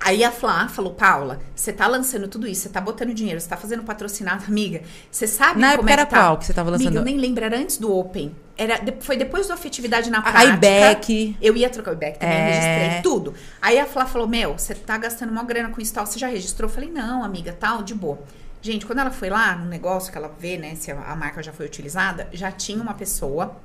[0.00, 3.48] Aí a Flá falou, Paula, você tá lançando tudo isso, você tá botando dinheiro, você
[3.48, 4.82] tá fazendo patrocinado, amiga.
[5.10, 6.16] Você sabe Na como época é era tá?
[6.18, 6.86] qual que você tava lançando?
[6.88, 8.34] Amiga, eu nem lembro, era antes do Open.
[8.56, 10.52] Era, foi depois do Afetividade na A Prática.
[10.54, 11.36] IBEC.
[11.42, 12.46] Eu ia trocar o IBEC também, É.
[12.50, 13.34] registrei tudo.
[13.60, 16.28] Aí a Flá falou, meu, você tá gastando uma grana com isso tal, você já
[16.28, 16.68] registrou?
[16.70, 18.18] Eu falei, não, amiga, tal, de boa.
[18.62, 21.52] Gente, quando ela foi lá no negócio que ela vê, né, se a marca já
[21.52, 23.56] foi utilizada, já tinha uma pessoa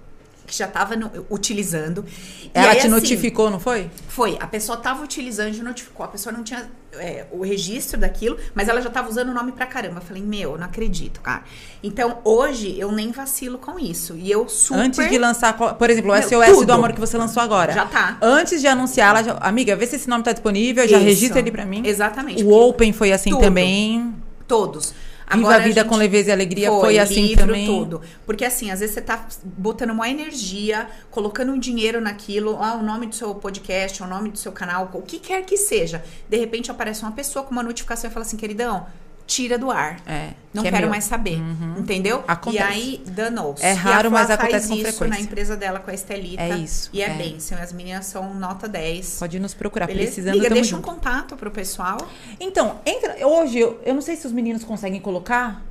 [0.45, 2.05] que já tava no- utilizando.
[2.43, 3.89] E Ela aí, te assim, notificou, não foi?
[4.07, 6.05] Foi, a pessoa tava utilizando e notificou.
[6.05, 9.51] A pessoa não tinha é, o registro daquilo, mas ela já tava usando o nome
[9.51, 9.97] pra caramba.
[9.99, 11.43] Eu falei, meu, não acredito, cara.
[11.81, 14.15] Então, hoje, eu nem vacilo com isso.
[14.15, 14.79] E eu super...
[14.81, 16.65] Antes de lançar, por exemplo, o Meu, SOS tudo.
[16.67, 17.73] do amor que você lançou agora.
[17.73, 18.17] Já tá.
[18.21, 21.05] Antes de anunciar, ela já, amiga, vê se esse nome tá disponível, já Isso.
[21.05, 21.81] registra ele pra mim.
[21.85, 22.43] Exatamente.
[22.43, 23.41] O Open foi assim tudo.
[23.41, 24.13] também.
[24.47, 24.93] Todos.
[25.31, 27.65] Viva Agora, a vida gente- com leveza e alegria foi, assim livro, também.
[27.65, 28.01] tudo.
[28.25, 32.83] Porque assim, às vezes você tá botando uma energia, colocando um dinheiro naquilo, ah, o
[32.83, 36.03] nome do seu podcast, o nome do seu canal, o que quer que seja.
[36.29, 38.85] De repente aparece uma pessoa com uma notificação e fala assim, queridão,
[39.25, 39.99] tira do ar.
[40.05, 40.31] É.
[40.53, 40.89] Não que é quero meu.
[40.91, 41.39] mais saber.
[41.77, 42.23] Entendeu?
[42.27, 42.63] Acontece.
[42.63, 43.65] E aí, danou-se.
[43.65, 45.07] É raro, mas acontece com frequência.
[45.07, 46.41] na empresa dela com a Estelita.
[46.43, 47.13] É isso, E é, é.
[47.13, 47.57] bênção.
[47.57, 49.17] As meninas são nota 10.
[49.19, 50.07] Pode nos procurar, Beleza?
[50.07, 50.87] precisando, Liga, deixa um junto.
[50.89, 51.97] contato pro pessoal.
[52.39, 53.25] Então, entra.
[53.27, 55.61] Hoje, eu, eu não sei se os meninos conseguem colocar.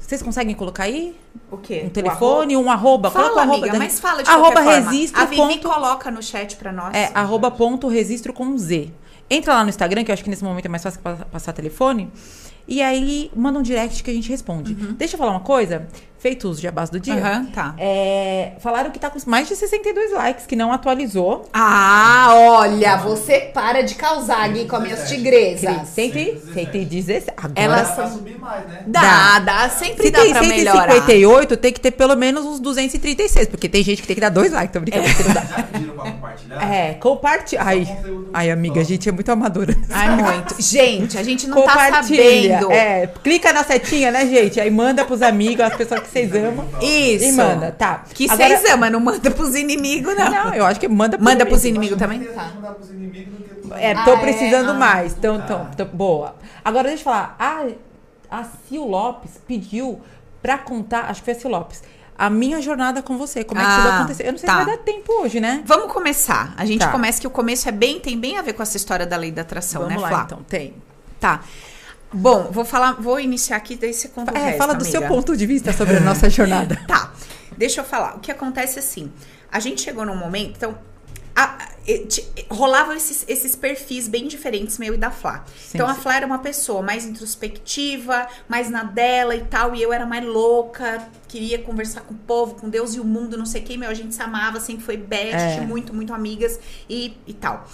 [0.00, 1.14] Vocês conseguem colocar aí?
[1.50, 1.82] O quê?
[1.84, 3.10] Um telefone, um arroba?
[3.10, 6.22] Fala, Coloca o arroba amiga, mas fala de arroba registro A Vivi ponto- coloca no
[6.22, 6.94] chat pra nós.
[6.94, 8.90] É, arroba ponto registro com Z.
[9.28, 11.52] Entra lá no Instagram, que eu acho que nesse momento é mais fácil pa- passar
[11.52, 12.10] telefone.
[12.68, 14.74] E aí, manda um direct que a gente responde.
[14.74, 15.88] Deixa eu falar uma coisa.
[16.18, 17.14] Feito os jabás do dia.
[17.14, 17.20] Uhum.
[17.20, 17.74] Aham, tá.
[17.78, 21.48] É, falaram que tá com mais de 62 likes, que não atualizou.
[21.52, 25.88] Ah, olha, você para de causar aqui com as minhas tigresas.
[25.90, 27.26] 100, 117.
[27.36, 28.82] Agora, Elas Dá são- pra subir mais, né?
[28.86, 30.90] Dá, dá, sempre se dá tem pra melhorar.
[30.92, 33.46] 158, tem que ter pelo menos uns 236.
[33.46, 34.72] Porque tem gente que tem que dar dois likes.
[34.72, 35.04] Tô brincando.
[35.14, 35.40] que não dá.
[35.46, 36.72] Já pediram pra compartilhar?
[36.74, 37.62] É, compartilha.
[37.62, 37.98] Ai,
[38.34, 39.76] ai, amiga, a gente é muito amadora.
[39.90, 40.56] Ai, muito.
[40.60, 42.72] Gente, a gente não tá sabendo.
[42.72, 44.60] É, clica na setinha, né, gente?
[44.60, 46.66] Aí manda pros amigos, as pessoas que vocês amam.
[46.80, 47.24] Isso.
[47.24, 48.04] E manda, tá.
[48.14, 50.30] Que Agora- vocês amam, não manda pros inimigos, não.
[50.30, 51.98] Não, eu acho que manda Manda pros inimigos.
[51.98, 52.34] inimigos também?
[52.34, 52.48] Tá.
[52.50, 54.20] que mandar pros inimigos do que pros É, tô Ah, é?
[54.20, 54.74] precisando Ah.
[54.74, 55.12] mais.
[55.12, 56.34] Então, então, então, boa.
[56.64, 57.36] Agora, deixa eu falar.
[57.38, 57.66] A,
[58.30, 60.00] a Sil Lopes pediu
[60.42, 61.82] pra contar, acho que foi a Sil Lopes,
[62.16, 63.44] a minha jornada com você.
[63.44, 64.26] Como é que Ah, acontecer?
[64.26, 64.58] Eu não sei tá.
[64.60, 65.62] se vai dar tempo hoje, né?
[65.64, 66.54] Vamos começar.
[66.56, 66.90] A gente Tá.
[66.90, 69.30] começa que o começo é bem, tem bem a ver com essa história da lei
[69.30, 70.22] da atração, Vamos né, lá, Flá?
[70.26, 70.38] então.
[70.48, 70.74] Tem.
[71.20, 71.40] Tá.
[72.12, 74.90] Bom, vou falar, vou iniciar aqui, daí você conta É, resto, fala do amiga.
[74.98, 76.76] seu ponto de vista sobre a nossa jornada.
[76.86, 77.12] Tá,
[77.56, 78.16] deixa eu falar.
[78.16, 79.12] O que acontece assim,
[79.52, 80.78] a gente chegou num momento, então,
[81.36, 81.68] a-
[82.50, 85.44] rolavam esses, esses perfis bem diferentes, meu e da Flá.
[85.58, 86.00] Sim, então, a sim.
[86.00, 90.24] Flá era uma pessoa mais introspectiva, mais na dela e tal, e eu era mais
[90.24, 93.76] louca, queria conversar com o povo, com Deus e o mundo, não sei o que,
[93.76, 95.60] meu, a gente se amava, sempre foi best, É.
[95.60, 97.66] muito, muito amigas e, e tal.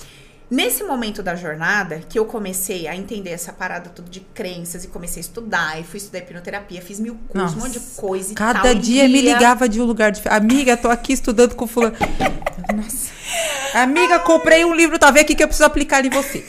[0.50, 4.88] Nesse momento da jornada, que eu comecei a entender essa parada tudo de crenças e
[4.88, 8.00] comecei a estudar, e fui estudar hipnoterapia, fiz mil cursos, um monte de Nossa.
[8.00, 8.52] coisa e tal.
[8.52, 10.38] Cada e dia me ia- ligava de um lugar diferente.
[10.38, 11.96] Amiga, tô aqui estudando com fulano.
[12.74, 13.12] Nossa.
[13.74, 16.44] Amiga, comprei um livro, tá vendo aqui que eu preciso aplicar em você.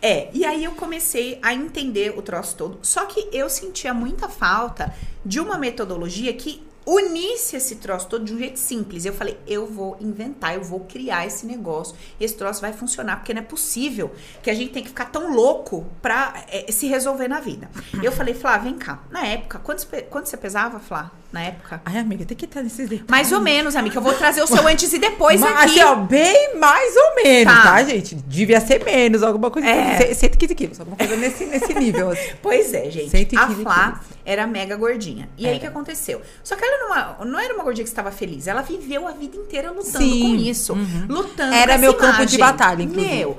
[0.00, 2.78] É, e aí eu comecei a entender o troço todo.
[2.82, 8.34] Só que eu sentia muita falta de uma metodologia que unisse esse troço todo de
[8.34, 9.04] um jeito simples.
[9.04, 11.96] Eu falei, eu vou inventar, eu vou criar esse negócio.
[12.20, 14.12] Esse troço vai funcionar, porque não é possível
[14.42, 17.70] que a gente tem que ficar tão louco pra é, se resolver na vida.
[18.02, 19.02] Eu falei, Flá, vem cá.
[19.10, 21.10] Na época, quanto, quanto você pesava, Flá?
[21.32, 21.80] Na época?
[21.86, 23.06] Ai, amiga, tem que estar nesses detalhes.
[23.08, 23.96] Mais ou menos, amiga.
[23.96, 25.80] Eu vou trazer o seu antes e depois Mas, aqui.
[25.80, 27.62] assim, ó, bem mais ou menos, Tá.
[27.62, 28.14] tá, gente?
[28.16, 29.66] Devia ser menos, alguma coisa.
[29.66, 30.10] É.
[30.10, 30.14] É.
[30.14, 32.10] 115 quilos, alguma coisa nesse, nesse nível.
[32.10, 32.32] Assim.
[32.42, 33.08] Pois é, gente.
[33.08, 34.06] 115 A Flá quilos.
[34.26, 35.26] era mega gordinha.
[35.38, 35.60] E aí o Era.
[35.60, 36.20] que aconteceu?
[36.44, 38.46] Só que ela não, não era uma gordinha que estava feliz.
[38.46, 40.20] Ela viveu a vida inteira lutando Sim.
[40.20, 40.76] com isso.
[41.08, 42.26] Lutando Era meu essa campo imagem.
[42.26, 43.14] de batalha, inclusive.
[43.16, 43.38] Meu.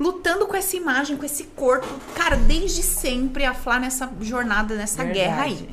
[0.00, 1.86] Lutando com essa imagem, com esse corpo.
[2.14, 5.18] Cara, desde sempre a Flá nessa jornada, nessa Verdade.
[5.20, 5.68] guerra aí.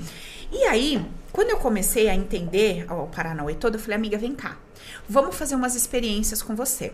[0.52, 1.02] E aí,
[1.32, 4.58] quando eu comecei a entender o Paranauê todo, eu falei, amiga, vem cá.
[5.08, 6.94] Vamos fazer umas experiências com você.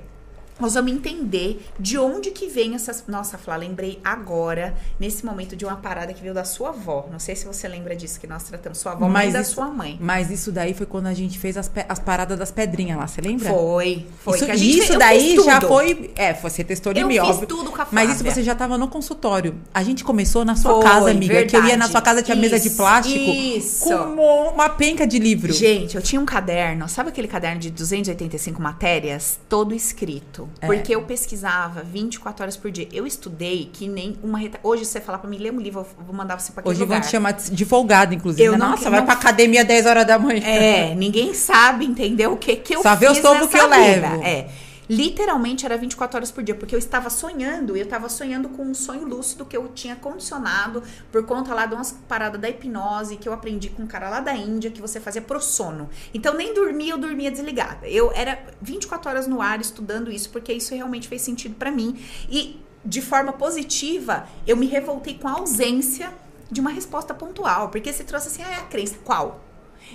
[0.60, 3.04] Nós vamos entender de onde que vem essas.
[3.08, 7.08] Nossa, Flá, lembrei agora, nesse momento, de uma parada que veio da sua avó.
[7.12, 8.78] Não sei se você lembra disso que nós tratamos.
[8.80, 9.98] Sua avó, mãe da isso, sua mãe.
[10.02, 13.22] Mas isso daí foi quando a gente fez as, as paradas das pedrinhas lá, você
[13.22, 13.50] lembra?
[13.50, 14.06] Foi.
[14.20, 14.36] Foi.
[14.38, 16.12] Isso, que a gente isso fez- daí já foi.
[16.16, 17.48] É, você testou de Eu mim, fiz óbvio.
[17.48, 18.34] tudo com a Mas isso Flávia.
[18.34, 19.56] você já tava no consultório.
[19.74, 21.46] A gente começou na sua Foi, casa, amiga.
[21.46, 21.92] Que eu ia na verdade.
[21.92, 23.16] sua casa, tinha mesa de Isso, plástico.
[23.32, 23.84] isso.
[23.84, 25.54] Com uma, uma penca de livro.
[25.54, 29.40] Gente, eu tinha um caderno, sabe aquele caderno de 285 matérias?
[29.48, 30.47] Todo escrito.
[30.62, 30.66] É.
[30.66, 32.88] Porque eu pesquisava 24 horas por dia.
[32.92, 34.60] Eu estudei que nem uma reta...
[34.64, 36.80] Hoje você falar pra mim, lê um livro, eu vou mandar você pra aquele Hoje
[36.80, 37.02] vão lugar.
[37.02, 38.44] te chamar de folgado, inclusive.
[38.44, 38.58] Eu né?
[38.58, 40.42] não- Nossa, vai não- pra academia 10 horas da manhã.
[40.46, 42.34] É, ninguém sabe, entendeu?
[42.34, 44.10] O que que eu Só vê os fiz tombos nessa que eu vida.
[44.10, 44.24] levo.
[44.24, 44.48] É.
[44.90, 48.64] Literalmente era 24 horas por dia, porque eu estava sonhando, e eu estava sonhando com
[48.64, 50.82] um sonho lúcido que eu tinha condicionado
[51.12, 54.20] por conta lá de umas paradas da hipnose que eu aprendi com um cara lá
[54.20, 55.90] da Índia que você fazia pro sono.
[56.14, 57.88] Então nem dormia, eu dormia desligada.
[57.88, 62.00] Eu era 24 horas no ar estudando isso, porque isso realmente fez sentido pra mim.
[62.30, 66.14] E de forma positiva, eu me revoltei com a ausência
[66.50, 67.70] de uma resposta pontual.
[67.70, 68.96] Porque você trouxe assim, ah, é a crença.
[69.04, 69.47] Qual?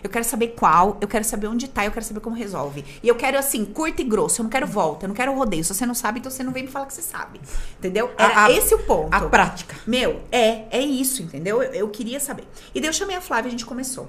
[0.02, 2.84] Eu quero saber qual, eu quero saber onde tá, eu quero saber como resolve.
[3.02, 4.40] E eu quero, assim, curto e grosso.
[4.40, 5.64] Eu não quero volta, eu não quero rodeio.
[5.64, 7.40] Se você não sabe, então você não vem me falar que você sabe.
[7.78, 8.10] Entendeu?
[8.16, 9.12] Era A- a- esse o ponto.
[9.12, 9.74] A prática.
[9.86, 11.62] Meu, é, é isso, entendeu?
[11.62, 12.44] Eu, eu queria saber.
[12.74, 14.08] E daí eu chamei a Flávia e a gente começou.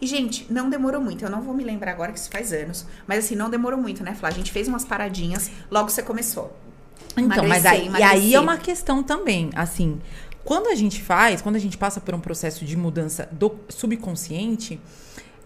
[0.00, 1.24] E, gente, não demorou muito.
[1.24, 2.86] Eu não vou me lembrar agora que isso faz anos.
[3.06, 4.36] Mas, assim, não demorou muito, né, Flávia?
[4.36, 6.56] A gente fez umas paradinhas, logo você começou.
[7.16, 10.00] Então, mas Emagrecer, aí, e aí é uma questão também, assim,
[10.44, 14.80] quando a gente faz, quando a gente passa por um processo de mudança do subconsciente,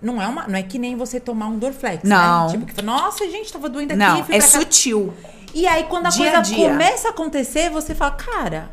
[0.00, 2.46] não é uma, não é que nem você tomar um Dorflex, Não.
[2.46, 2.52] né?
[2.52, 5.12] Tipo, que fala, nossa, gente, tava doendo aqui, Não, é pra cá." sutil.
[5.54, 8.70] E aí quando a Dia coisa a começa a acontecer, você fala, cara,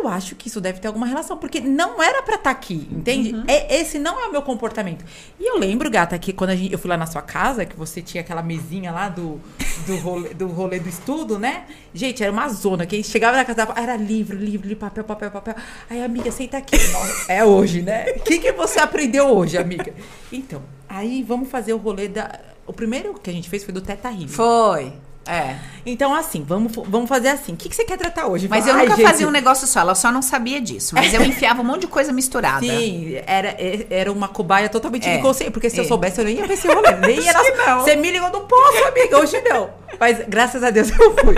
[0.00, 3.34] eu acho que isso deve ter alguma relação, porque não era pra estar aqui, entende?
[3.34, 3.44] Uhum.
[3.46, 5.04] É- esse não é o meu comportamento.
[5.38, 7.76] E eu lembro, gata, que quando a gente, eu fui lá na sua casa, que
[7.76, 9.40] você tinha aquela mesinha lá do,
[9.86, 11.64] do, rolê, do rolê do estudo, né?
[11.94, 12.86] Gente, era uma zona.
[12.86, 15.54] Que chegava na casa da era livro, livro, livro, papel, papel, papel.
[15.88, 16.76] Aí, amiga, senta aqui.
[16.92, 18.06] Nossa, é hoje, né?
[18.16, 19.92] O que, que você aprendeu hoje, amiga?
[20.32, 22.40] Então, aí vamos fazer o rolê da.
[22.66, 24.28] O primeiro que a gente fez foi do Teta Healing.
[24.28, 24.92] Foi.
[25.26, 25.56] É.
[25.86, 27.52] Então, assim, vamos, vamos fazer assim.
[27.52, 28.48] O que, que você quer tratar hoje?
[28.48, 30.94] Mas Fala, eu "Ai, nunca gente, fazia um negócio só, ela só não sabia disso.
[30.94, 32.66] Mas eu enfiava um monte de coisa misturada.
[32.66, 35.16] Sim, era, é- era uma cobaia totalmente É.
[35.18, 35.52] inconsciente.
[35.52, 35.86] Porque se eu É.
[35.86, 36.92] soubesse, eu nem ia ver esse rolê.
[36.96, 37.32] Nem ia
[37.66, 37.80] não.
[37.80, 39.18] Você me ligou, não posso, amiga.
[39.20, 39.70] Hoje não.
[39.98, 41.36] Mas graças a Deus eu fui.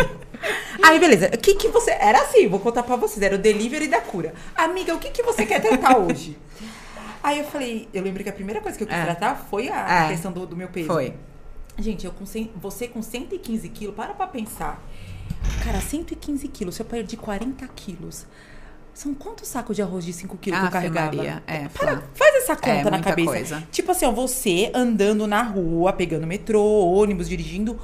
[0.82, 1.30] Aí, beleza.
[1.32, 1.90] O que que você...
[1.92, 3.20] Era assim, vou contar pra vocês.
[3.22, 4.34] Era o delivery da cura.
[4.56, 6.36] Amiga, o que que você quer tratar hoje?
[7.22, 7.88] Aí eu falei...
[7.94, 9.04] Eu lembro que a primeira coisa que eu quis É.
[9.04, 10.08] tratar foi a É.
[10.08, 10.86] questão do, do meu peso.
[10.88, 11.14] Foi.
[11.78, 14.82] Gente, eu com cem- você com 115 quilos, para pra pensar.
[15.64, 18.26] Cara, 115 quilos, se eu perdi 40 quilos,
[18.92, 21.16] são quantos sacos de arroz de 5 quilos que eu Ave carregava?
[21.16, 23.28] Maria, é, Para, faz essa conta É, na cabeça.
[23.30, 23.62] coisa.
[23.72, 27.78] Tipo assim, ó, você andando na rua, pegando metrô, ônibus, dirigindo,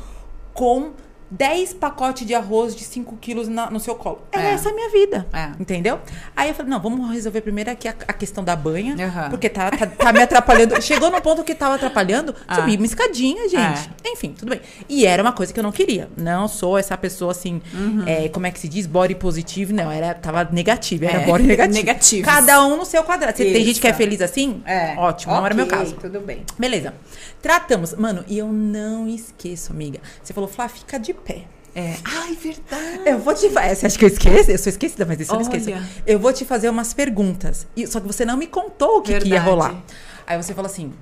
[0.54, 0.92] com
[1.30, 4.20] 10 pacotes de arroz de 5 quilos na- no seu colo.
[4.32, 4.50] É, É.
[4.52, 5.26] essa a minha vida.
[5.32, 5.50] É.
[5.60, 6.00] Entendeu?
[6.36, 8.94] Aí eu falei, não, vamos resolver primeiro aqui a, a questão da banha.
[9.06, 9.30] Aham.
[9.30, 10.78] Porque tá, tá, tá me atrapalhando.
[10.82, 12.56] Chegou no ponto que tava atrapalhando, Ah.
[12.56, 13.90] subi uma escadinha, gente.
[14.04, 14.60] Enfim, tudo bem.
[14.88, 16.08] E era uma coisa que eu não queria.
[16.16, 18.04] Não sou essa pessoa assim, Uhum.
[18.06, 18.86] é, como é que se diz?
[18.86, 19.72] Body positive.
[19.72, 21.06] Não, era, tava negativa.
[21.06, 21.74] Era É, body negativo.
[21.78, 22.26] negativos.
[22.26, 23.36] Cada um no seu quadrado.
[23.36, 24.62] Você tem gente que é feliz assim?
[24.66, 24.94] É.
[24.96, 25.94] Ótimo, não era meu caso.
[25.94, 26.44] Tudo bem.
[26.58, 26.92] Beleza.
[27.40, 27.94] Tratamos.
[27.94, 30.00] Mano, e eu não esqueço, amiga.
[30.22, 31.44] Você falou, Flá, fica de pé.
[31.74, 31.94] É.
[32.04, 33.00] Ai, verdade.
[33.06, 33.76] Eu vou te fazer.
[33.76, 34.50] Você acha que eu esqueço?
[34.50, 35.70] Eu sou esquecida, mas isso eu não esqueço.
[36.06, 37.66] Eu vou te fazer umas perguntas.
[37.86, 39.80] Só que você não me contou o que, que ia rolar.
[40.26, 40.92] Aí você falou assim: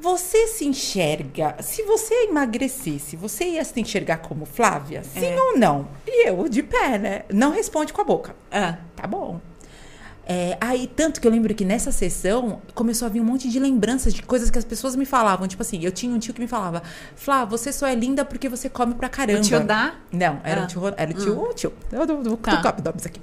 [0.00, 1.56] Você se enxerga.
[1.60, 5.02] Se você emagrecesse, você ia se enxergar como Flávia?
[5.04, 5.38] Sim É.
[5.40, 5.88] ou não?
[6.06, 7.22] E eu, de pé, né?
[7.32, 8.34] Não responde com a boca.
[8.50, 9.40] Ah, Tá bom.
[10.30, 13.58] É, aí, tanto que eu lembro que nessa sessão começou a vir um monte de
[13.58, 15.48] lembranças de coisas que as pessoas me falavam.
[15.48, 16.82] Tipo assim, eu tinha um tio que me falava:
[17.16, 19.38] Flá, você só é linda porque você come pra caramba.
[19.40, 19.94] o tio dá?
[20.12, 20.64] Não, era Ah.
[20.64, 20.82] o tio.
[20.96, 21.40] Era o tio.
[21.40, 21.72] o tio.
[21.90, 22.06] Eu vou
[22.36, 22.76] Tá.
[22.84, 23.20] nomes aqui.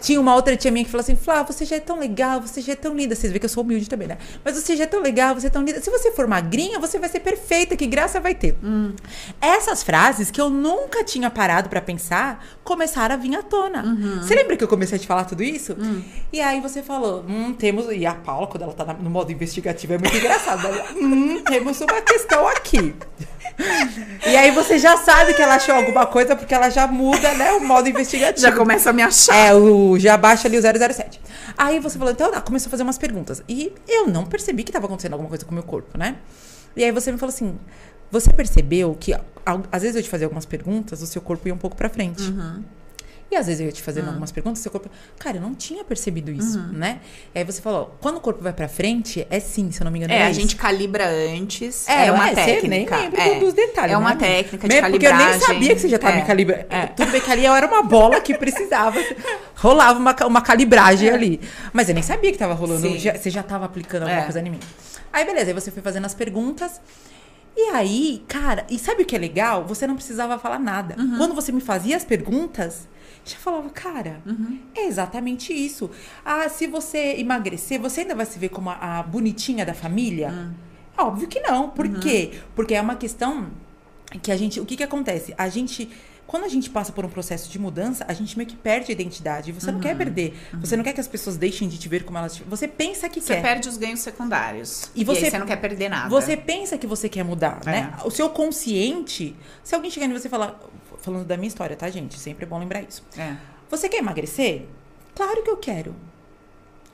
[0.00, 2.60] Tinha uma outra tia minha que falou assim: Flá, você já é tão legal, você
[2.60, 3.14] já é tão linda.
[3.14, 4.18] Vocês veem que eu sou humilde também, né?
[4.44, 5.80] Mas você já é tão legal, você é tão linda.
[5.80, 8.56] Se você for magrinha, você vai ser perfeita, que graça vai ter.
[8.62, 8.94] Hum.
[9.40, 13.82] Essas frases que eu nunca tinha parado pra pensar começaram a vir à tona.
[13.84, 14.22] Uhum.
[14.22, 15.76] Você lembra que eu comecei a te falar tudo isso?
[15.78, 16.02] Hum.
[16.32, 17.86] E aí você falou: hum, temos.
[17.90, 20.66] E a Paula, quando ela tá no modo investigativo, é muito engraçado.
[20.66, 22.94] Ela, hum, temos uma questão aqui.
[24.26, 27.52] E aí você já sabe que ela achou alguma coisa, porque ela já muda, né,
[27.52, 28.40] o modo investigativo.
[28.40, 29.34] Já começa a me achar.
[29.34, 31.20] É, o, já baixa ali o 007.
[31.56, 33.42] Aí você falou, então, começou a fazer umas perguntas.
[33.48, 36.16] E eu não percebi que estava acontecendo alguma coisa com o meu corpo, né?
[36.76, 37.58] E aí você me falou assim,
[38.10, 39.12] você percebeu que,
[39.72, 42.22] às vezes eu te fazia algumas perguntas, o seu corpo ia um pouco pra frente.
[42.22, 42.62] Uhum.
[43.30, 44.88] E às vezes eu ia te fazendo algumas perguntas, seu corpo...
[45.18, 46.68] Cara, eu não tinha percebido isso, Uhum.
[46.72, 47.00] né?
[47.34, 49.98] Aí você falou, quando o corpo vai pra frente, é sim, se eu não me
[49.98, 50.40] engano, É, era a isso.
[50.40, 51.86] gente calibra antes.
[51.86, 52.96] É, É, uma é, você nem técnica.
[52.96, 53.38] lembra é.
[53.40, 54.16] dos detalhes, É uma né?
[54.16, 55.38] técnica de Mesmo Porque eu calibragem.
[55.40, 56.20] nem sabia que você já estava É.
[56.20, 56.64] me calibrando.
[56.70, 56.86] É.
[56.96, 58.98] Tudo bem que ali eu era uma bola que precisava.
[59.56, 61.40] Rolava uma, uma calibragem ali.
[61.72, 62.96] Mas eu nem sabia que estava rolando.
[62.98, 64.24] Já- você já estava aplicando alguma É.
[64.24, 64.60] coisa em mim.
[65.12, 65.48] Aí, beleza.
[65.50, 66.80] Aí você foi fazendo as perguntas.
[67.56, 69.64] E aí, cara, e sabe o que é legal?
[69.66, 70.94] Você não precisava falar nada.
[70.98, 71.16] Uhum.
[71.18, 72.88] Quando você me fazia as perguntas,
[73.24, 74.58] já falava, cara, Uhum.
[74.74, 75.90] é exatamente isso.
[76.24, 80.30] Ah, se você emagrecer, você ainda vai se ver como a, a bonitinha da família?
[80.30, 80.52] Hum.
[80.96, 81.68] Óbvio que não.
[81.70, 82.00] Por Uhum.
[82.00, 82.32] quê?
[82.54, 83.48] Porque é uma questão
[84.22, 84.58] que a gente.
[84.60, 85.34] O que que acontece?
[85.38, 85.88] A gente.
[86.26, 88.92] Quando a gente passa por um processo de mudança, a gente meio que perde a
[88.92, 89.50] identidade.
[89.50, 89.96] Você não quer Uhum.
[89.96, 90.36] perder.
[90.60, 92.42] Você não quer que as pessoas deixem de te ver como elas te...
[92.44, 93.40] Você pensa que Você quer.
[93.42, 94.90] perde os ganhos secundários.
[94.94, 96.10] E você- você não quer perder nada.
[96.10, 97.94] Você pensa que você quer mudar, né?
[97.98, 98.06] É.
[98.06, 99.34] O seu consciente.
[99.64, 100.60] Se alguém chegar em você e falar.
[101.08, 102.18] Falando da minha história, tá, gente?
[102.18, 103.02] Sempre é bom lembrar isso.
[103.16, 103.34] É.
[103.70, 104.66] Você quer emagrecer?
[105.14, 105.94] Claro que eu quero.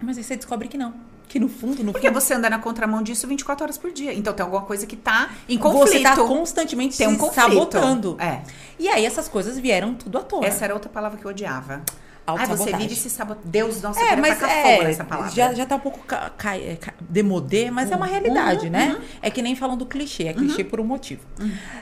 [0.01, 0.95] Mas aí você descobre que não.
[1.27, 2.21] Que no fundo, no Porque fundo.
[2.21, 4.15] você anda na contramão disso 24 horas por dia.
[4.15, 5.89] Então tem alguma coisa que tá em conflito.
[5.89, 7.49] Você tá constantemente Tem um se conflito.
[7.51, 8.17] sabotando.
[8.21, 8.43] É.
[8.79, 10.47] E aí essas coisas vieram tudo à tona.
[10.47, 11.83] Essa era outra palavra que eu odiava.
[12.27, 13.47] Ai, você vive se sabotando.
[13.47, 15.31] Deus, nossa, É, mas tacar é, fogo nessa palavra.
[15.31, 18.99] já, já tá um pouco ca, ca, é, ca- demodê, mas é uma realidade, né?
[19.20, 21.20] É que nem falam do clichê, é clichê por um motivo.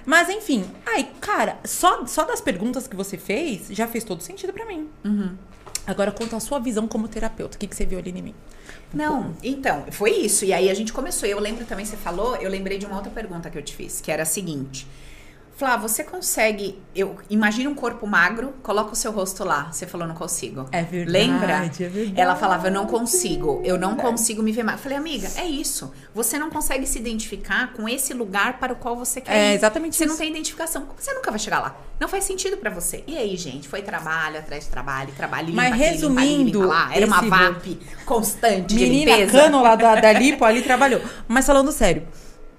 [0.04, 4.52] Mas enfim, ai, cara, só, só das perguntas que você fez, já fez todo sentido
[4.52, 4.88] pra mim.
[5.86, 8.34] Agora, quanto à sua visão como terapeuta, o que, que você viu ali em mim?
[8.94, 10.44] Não, então, foi isso.
[10.44, 11.28] E aí a gente começou.
[11.28, 14.00] Eu lembro também, você falou, eu lembrei de uma outra pergunta que eu te fiz,
[14.00, 14.86] que era a seguinte.
[15.54, 16.80] Flá, você consegue.
[16.94, 19.70] Eu imagina um corpo magro, coloca o seu rosto lá.
[19.70, 20.66] Você falou, não consigo.
[20.72, 21.52] É verdade, Lembra?
[21.52, 22.12] é verdade.
[22.20, 24.78] Ela falava, eu não consigo, eu não consigo me ver mais.
[24.78, 25.92] Eu falei, amiga, é isso.
[26.14, 29.54] Você não consegue se identificar com esse lugar para o qual você quer É ir.
[29.54, 30.12] exatamente Você isso.
[30.12, 30.86] não tem identificação.
[30.98, 31.76] Você nunca vai chegar lá.
[32.00, 33.04] Não faz sentido pra você.
[33.06, 33.68] E aí, gente?
[33.68, 36.90] Foi trabalho atrás de trabalho, trabalho limpa Mas limpa resumindo, limpa lá.
[36.96, 39.38] Era uma VAP constante de Menina, limpeza.
[39.38, 41.00] cano lá da, da Lipo ali trabalhou.
[41.28, 42.02] Mas falando sério,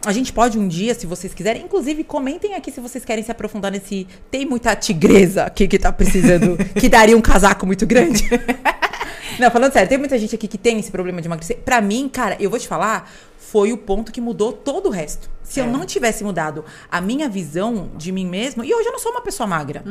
[0.05, 3.31] a gente pode um dia, se vocês quiserem, inclusive comentem aqui se vocês querem se
[3.31, 4.07] aprofundar nesse.
[4.29, 8.23] Tem muita tigresa aqui que tá precisando, que daria um casaco muito grande.
[9.39, 11.57] Não, falando sério, tem muita gente aqui que tem esse problema de emagrecer.
[11.57, 15.29] Pra mim, cara, eu vou te falar, foi o ponto que mudou todo o resto.
[15.41, 15.67] Se eu É.
[15.67, 19.21] não tivesse mudado a minha visão de mim mesma, e hoje eu não sou uma
[19.21, 19.83] pessoa magra,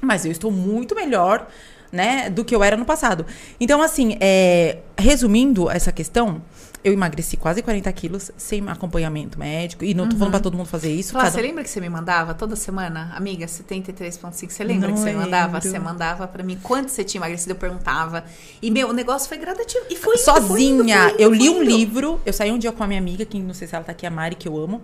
[0.00, 1.48] mas eu estou muito melhor,
[1.90, 3.24] né, do que eu era no passado.
[3.58, 6.42] Então, assim, é, resumindo essa questão,
[6.82, 9.84] eu emagreci quase 40 quilos sem acompanhamento médico.
[9.84, 11.12] E não tô falando pra todo mundo fazer isso.
[11.12, 13.12] Flá, cada- você lembra que você me mandava toda semana?
[13.16, 14.52] Amiga, 73,5.
[14.52, 15.60] Você lembra Não que você me mandava?
[15.60, 18.24] Você mandava pra mim quanto você tinha emagrecido, eu perguntava.
[18.60, 19.84] E, meu, o negócio foi gradativo.
[19.90, 20.46] E foi indo, sozinha.
[20.48, 23.00] foi indo, foi indo, eu li um livro, eu saí um dia com a minha
[23.00, 24.82] amiga, que não sei se ela tá aqui, a Mari, que eu amo.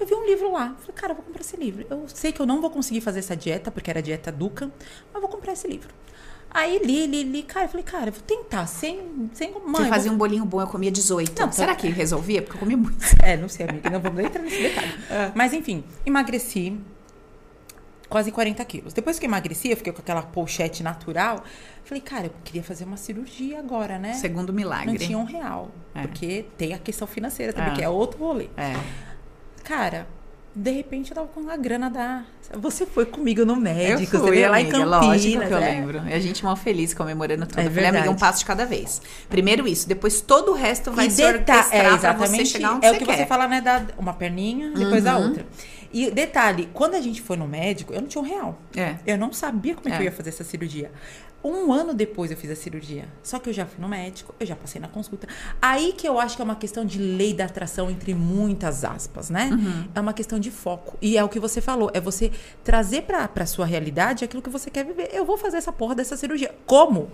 [0.00, 0.76] Eu vi um livro lá.
[0.78, 1.84] Falei, cara, eu vou comprar esse livro.
[1.90, 4.70] Eu sei que eu não vou conseguir fazer essa dieta, porque era dieta Duca,
[5.12, 5.88] mas vou comprar esse livro.
[6.50, 7.42] Aí li, li, li.
[7.42, 9.30] Cara, eu falei, cara, eu vou tentar, sem.
[9.34, 11.38] sem mãe, Você fazia vou- um bolinho bom, eu comia 18.
[11.40, 12.40] Não, Será que resolvia?
[12.42, 12.98] Porque eu comia muito.
[13.22, 13.90] É, não sei, amiga.
[13.90, 14.92] Não vamos entrar nesse detalhe.
[15.34, 16.78] Mas enfim, emagreci
[18.08, 18.94] quase 40 quilos.
[18.94, 21.44] Depois que eu emagreci, eu fiquei com aquela pochete natural.
[21.84, 24.14] Falei, cara, eu queria fazer uma cirurgia agora, né?
[24.14, 24.86] Segundo milagre.
[24.92, 25.70] Não tinha um real.
[25.94, 26.02] É.
[26.02, 27.74] Porque tem a questão financeira também, É.
[27.76, 28.48] que é outro rolê.
[28.56, 28.74] É.
[29.64, 30.06] Cara,
[30.60, 32.24] de repente eu tava com a grana da.
[32.54, 34.88] Você foi comigo no Eu médico, fui, você veio lá em Campinas.
[35.06, 35.60] lógico que eu é.
[35.60, 36.02] lembro.
[36.08, 37.60] E a gente mal feliz comemorando tudo.
[37.60, 39.00] É eu falei, amiga, um passo de cada vez.
[39.28, 42.74] Primeiro isso, depois todo o resto vai E se orquestrar é, pra exatamente, você chegar
[42.74, 43.16] onde é você o que quer.
[43.18, 43.60] você fala, né?
[43.60, 45.28] Da uma perninha, depois a Uhum.
[45.28, 45.46] outra.
[45.92, 48.58] E detalhe, quando a gente foi no médico, eu não tinha um real.
[48.76, 48.96] É.
[49.06, 50.00] Eu não sabia como é, que É.
[50.00, 50.90] eu ia fazer essa cirurgia.
[51.42, 53.06] Um ano depois eu fiz a cirurgia.
[53.22, 55.28] Só que eu já fui no médico, eu já passei na consulta.
[55.62, 59.30] Aí que eu acho que é uma questão de lei da atração, entre muitas aspas,
[59.30, 59.50] né?
[59.52, 59.88] Uhum.
[59.94, 60.96] É uma questão de foco.
[61.00, 62.32] E é o que você falou, é você
[62.64, 65.10] trazer pra, pra sua realidade aquilo que você quer viver.
[65.12, 66.54] Eu vou fazer essa porra dessa cirurgia.
[66.66, 67.08] Como?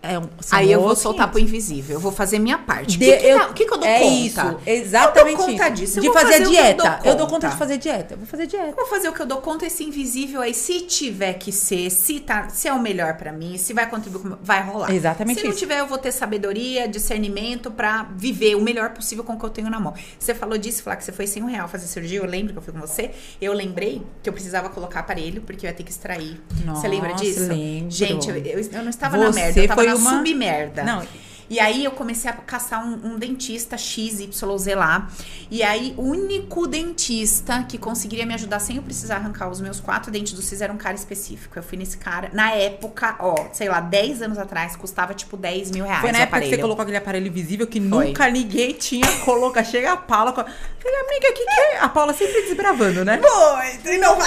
[0.00, 1.30] É um, Aí eu vou soltar 500.
[1.32, 1.96] pro invisível.
[1.96, 2.96] Eu vou fazer minha parte.
[2.96, 4.14] O que, que, eu- que que eu dou é conta?
[4.14, 5.74] isso, exatamente eu dou conta isso.
[5.74, 5.98] disso.
[5.98, 7.00] eu de fazer, fazer eu dieta.
[7.02, 8.14] dou Eu dou conta de fazer dieta.
[8.14, 8.68] Eu vou fazer dieta.
[8.68, 11.90] Eu vou fazer o que eu dou conta, esse invisível aí, se tiver que ser,
[11.90, 14.92] se, tá, se é o melhor pra mim, se vai contribuir vai rolar.
[14.94, 15.58] Exatamente Se não isso.
[15.58, 19.50] tiver, eu vou ter sabedoria, discernimento pra viver o melhor possível com o que eu
[19.50, 19.94] tenho na mão.
[20.18, 22.58] Você falou disso, falar que você foi sem um real fazer cirurgia, eu lembro que
[22.58, 23.10] eu fui com você.
[23.40, 26.40] Eu lembrei que eu precisava colocar aparelho, porque eu ia ter que extrair.
[26.66, 27.48] você lembra Nossa, disso?
[27.48, 27.90] lembro.
[27.90, 30.82] Gente, eu, eu- eu não estava na Você merda, eu tava foi na uma- submerda.
[30.84, 31.02] Não.
[31.50, 34.28] E aí eu comecei a caçar um, um dentista XYZ
[34.76, 35.08] lá.
[35.50, 39.80] E aí, o único dentista que conseguiria me ajudar sem eu precisar arrancar os meus
[39.80, 41.58] quatro dentes do siso era um cara específico.
[41.58, 42.30] Eu fui nesse cara.
[42.32, 46.00] Na época, ó, sei lá, 10 anos atrás, custava tipo 10 mil reais.
[46.02, 46.62] Foi na época que você aparelho.
[46.62, 48.08] colocou aquele aparelho invisível que Foi.
[48.08, 49.64] nunca ninguém tinha colocado.
[49.64, 50.32] Chega a Paula.
[50.32, 51.78] Falei, amiga, o que, que é?
[51.80, 53.18] A Paula sempre desbravando, né?
[53.18, 53.78] Foi,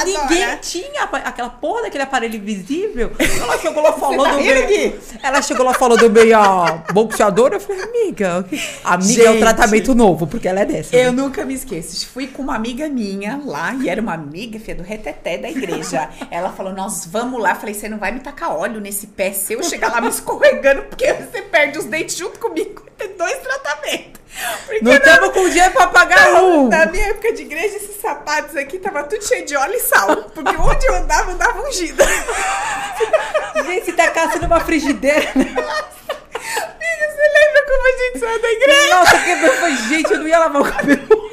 [0.06, 3.12] Ninguém tinha aquela porra daquele aparelho invisível.
[3.20, 5.00] Ela chegou lá falou tá do meio.
[5.22, 7.56] Ela chegou lá falou do meio a boxeadora.
[7.56, 8.46] Eu falei, amiga,
[8.84, 9.40] amiga é um Gente.
[9.40, 10.96] tratamento novo, porque ela é dessa.
[10.96, 11.22] Eu né?
[11.22, 12.08] nunca me esqueço.
[12.08, 16.10] Fui com uma amiga minha lá, e era uma amiga, filha, do reteté da igreja.
[16.32, 17.54] Ela falou, nós vamos lá.
[17.56, 20.84] Falei, você não vai me tacar óleo nesse pé se eu chegar lá me escorregando,
[20.84, 22.84] porque você perde os dentes junto comigo.
[22.98, 24.22] Tem dois tratamentos.
[24.66, 26.70] Porque Não na- estamos com dinheiro pra pagar um.
[26.70, 30.16] Na minha época de igreja, esses sapatos aqui tava tudo cheio de óleo e sal.
[30.34, 32.06] Porque onde eu andava, eu dava ungida.
[33.66, 35.30] Gente, se tacasse numa frigideira.
[35.36, 35.54] né?
[36.58, 38.96] Amiga, você lembra como a gente saiu da igreja?
[38.96, 41.32] Nossa, que eu falei, gente, eu não ia lavar o cabelo hoje.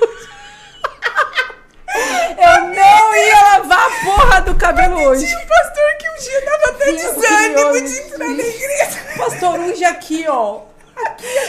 [2.39, 5.27] Eu não ia lavar a porra do cabelo hoje.
[5.27, 9.07] Tinha um pastor que um dia dava até desânimo de entrar na igreja.
[9.17, 10.68] Pastor Unge aqui, ó.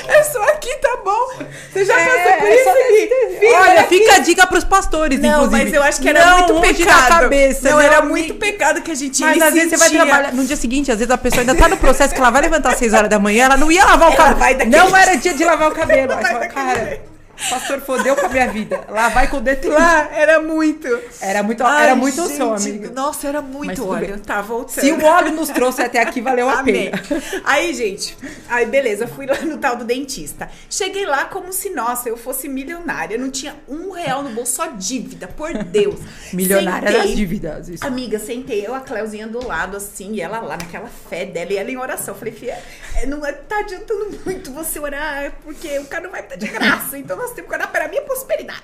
[0.07, 1.45] É só aqui, tá bom?
[1.71, 3.39] Você já É, passou por é isso, Fih?
[3.39, 3.99] Fih, Olha, aqui.
[3.99, 5.63] fica a dica pros pastores, Não, inclusive.
[5.65, 7.01] mas eu acho que era Não muito pecado.
[7.01, 7.69] na cabeça.
[7.69, 8.09] não, era amiga.
[8.09, 10.33] muito pecado que a gente Mas às vezes você vai trabalhar.
[10.33, 12.69] No dia seguinte, às vezes a pessoa ainda tá no processo que ela vai levantar
[12.73, 14.69] às 6 horas da manhã, ela não ia lavar o cabelo.
[14.69, 16.07] Não era dia de lavar o cabelo.
[16.07, 17.18] Daquele cara, jeito.
[17.49, 18.81] Pastor fodeu com a minha vida.
[18.89, 19.69] Lá vai com o dedo.
[19.69, 20.87] Lá era muito.
[21.21, 22.89] Era muito, Ai, era muito gente, som, amiga.
[22.91, 24.19] Nossa, era muito óleo.
[24.19, 24.81] Tá, voltando.
[24.81, 26.91] Se o óleo nos trouxe até aqui, valeu a Amém.
[26.91, 27.01] pena.
[27.45, 28.17] Aí, gente,
[28.49, 30.49] aí beleza, fui lá no tal do dentista.
[30.69, 33.17] Cheguei lá como se, nossa, eu fosse milionária.
[33.17, 35.99] Não tinha um real no bolso, só dívida, por Deus.
[36.33, 37.07] Milionária Sentei.
[37.07, 37.69] das dívidas.
[37.69, 37.85] Isso.
[37.85, 41.57] Amiga, sentei eu, a Cleuzinha do lado, assim, e ela lá naquela fé dela, e
[41.57, 42.13] ela em oração.
[42.15, 42.57] Falei, filha,
[42.95, 46.47] é, não é- tá adiantando muito você orar, porque o cara não vai estar de
[46.47, 48.63] graça, então nós temos que orar para a minha prosperidade.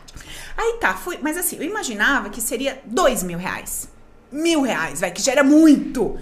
[0.57, 3.88] Aí tá, fui, mas assim, eu imaginava que seria dois mil reais.
[4.32, 6.18] Mil reais, vai, que já era muito.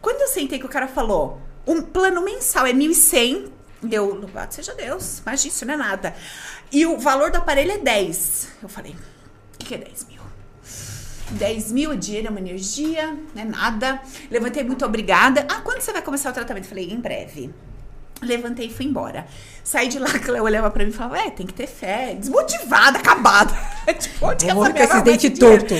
[0.00, 4.14] Quando eu sentei que o cara falou, um plano mensal é mil e cem, deu,
[4.14, 6.14] louvado seja Deus, mas isso não é nada.
[6.70, 8.48] E o valor do aparelho é 10.
[8.62, 10.20] Eu falei, o que, que é 10 mil?
[11.30, 14.00] 10 mil é dinheiro, é uma energia, não é nada.
[14.30, 15.46] Levantei, muito obrigada.
[15.48, 16.68] Ah, quando você vai começar o tratamento?
[16.68, 17.52] Falei, em breve.
[18.22, 19.26] Levantei e fui embora.
[19.62, 22.14] Saí de lá, a Cleo olhava pra mim e falava, é, tem que ter fé.
[22.14, 23.52] Desmotivada, acabada.
[23.98, 25.74] tipo, onde que Vamos essa com esse dente torto.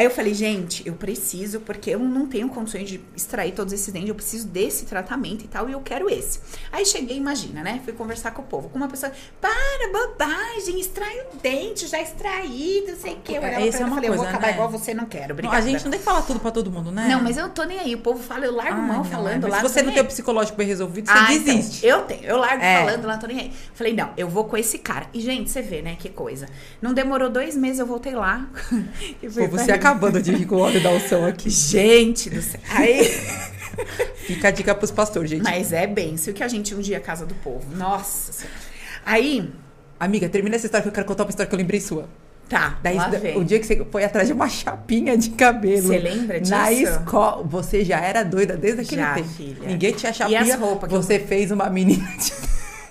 [0.00, 3.92] Aí eu falei, gente, eu preciso, porque eu não tenho condições de extrair todos esses
[3.92, 6.40] dentes, eu preciso desse tratamento e tal, e eu quero esse.
[6.72, 7.82] Aí cheguei, imagina, né?
[7.84, 12.92] Fui conversar com o povo, com uma pessoa, para, bobagem, extrai o dente, já extraído,
[12.92, 13.32] não sei o quê.
[13.36, 14.52] Eu É, olhava essa pra é e uma falei, eu vou coisa, acabar né?
[14.54, 15.58] igual você, não quero, obrigada.
[15.58, 17.06] a gente não tem que falar tudo pra todo mundo, né?
[17.06, 17.94] Não, mas eu não tô nem aí.
[17.94, 20.00] O povo fala, eu largo Ai, mão não, falando, mas largo Se você não tem
[20.02, 21.86] o psicológico bem resolvido, você Ah, então, desiste.
[21.86, 22.78] eu tenho, eu largo É.
[22.86, 23.52] falando, lá tô nem aí.
[23.74, 25.08] Falei, não, eu vou com esse cara.
[25.12, 26.46] E, gente, você vê, né, que coisa.
[26.80, 28.48] Não demorou dois meses, eu voltei lá.
[29.22, 29.72] E fui Pô, você ele.
[29.90, 31.48] Acabando de rir com o óleo da unção aqui.
[31.50, 32.60] Gente do céu.
[32.70, 33.04] Aí.
[34.26, 35.42] Fica a dica pros pastores, gente.
[35.42, 37.64] Mas é bem, se o que a gente um dia é casa do povo.
[37.76, 38.56] Nossa Senhora.
[39.04, 39.50] Aí,
[39.98, 42.08] Amiga, termina essa história que eu quero contar uma história que eu lembrei sua.
[42.48, 42.96] tá, Daí,
[43.36, 45.88] o dia que você foi atrás de uma chapinha de cabelo.
[45.88, 46.50] Você lembra disso?
[46.52, 47.42] Na escola.
[47.44, 49.28] Você já era doida desde aquele Já, tempo.
[49.28, 49.56] filha.
[49.66, 50.40] Ninguém tinha E chapinha.
[50.42, 52.32] as roupas que eu- você fez uma menina de...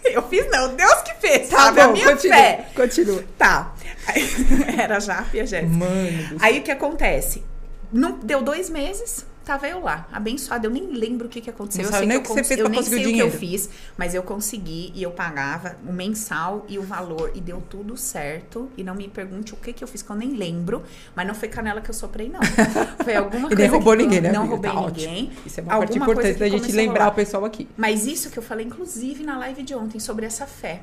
[0.11, 1.81] Eu fiz não, Deus que fez, Tá sabe?
[1.81, 2.35] a bom, minha continua.
[2.37, 2.65] fé.
[2.75, 3.23] Continua.
[3.37, 3.73] Tá.
[4.07, 4.23] Aí,
[4.79, 5.63] era já a Jéssica.
[5.67, 7.43] Mano Aí o que acontece?
[7.91, 10.67] Não, deu dois meses, tava eu lá, abençoada.
[10.67, 11.83] Eu nem lembro o que, que aconteceu.
[11.85, 13.19] Não eu sei nem que o que eu você fez eu nem sei o que
[13.19, 17.61] eu fiz, mas eu consegui e eu pagava o mensal e o valor e deu
[17.67, 18.69] tudo certo.
[18.77, 20.83] E não me pergunte o que, que eu fiz, que eu nem lembro.
[21.15, 22.39] Mas não foi canela que eu soprei, não.
[23.03, 23.61] Foi alguma E coisa.
[23.63, 24.31] nem roubou que- ninguém, né?
[24.31, 24.53] Não amiga?
[24.55, 25.23] roubei Tá ninguém.
[25.25, 25.41] ótimo.
[25.45, 27.67] Isso é uma parte importante da gente lembrar o pessoal aqui.
[27.75, 30.81] Mas isso que eu falei, inclusive, na live de ontem, sobre essa fé.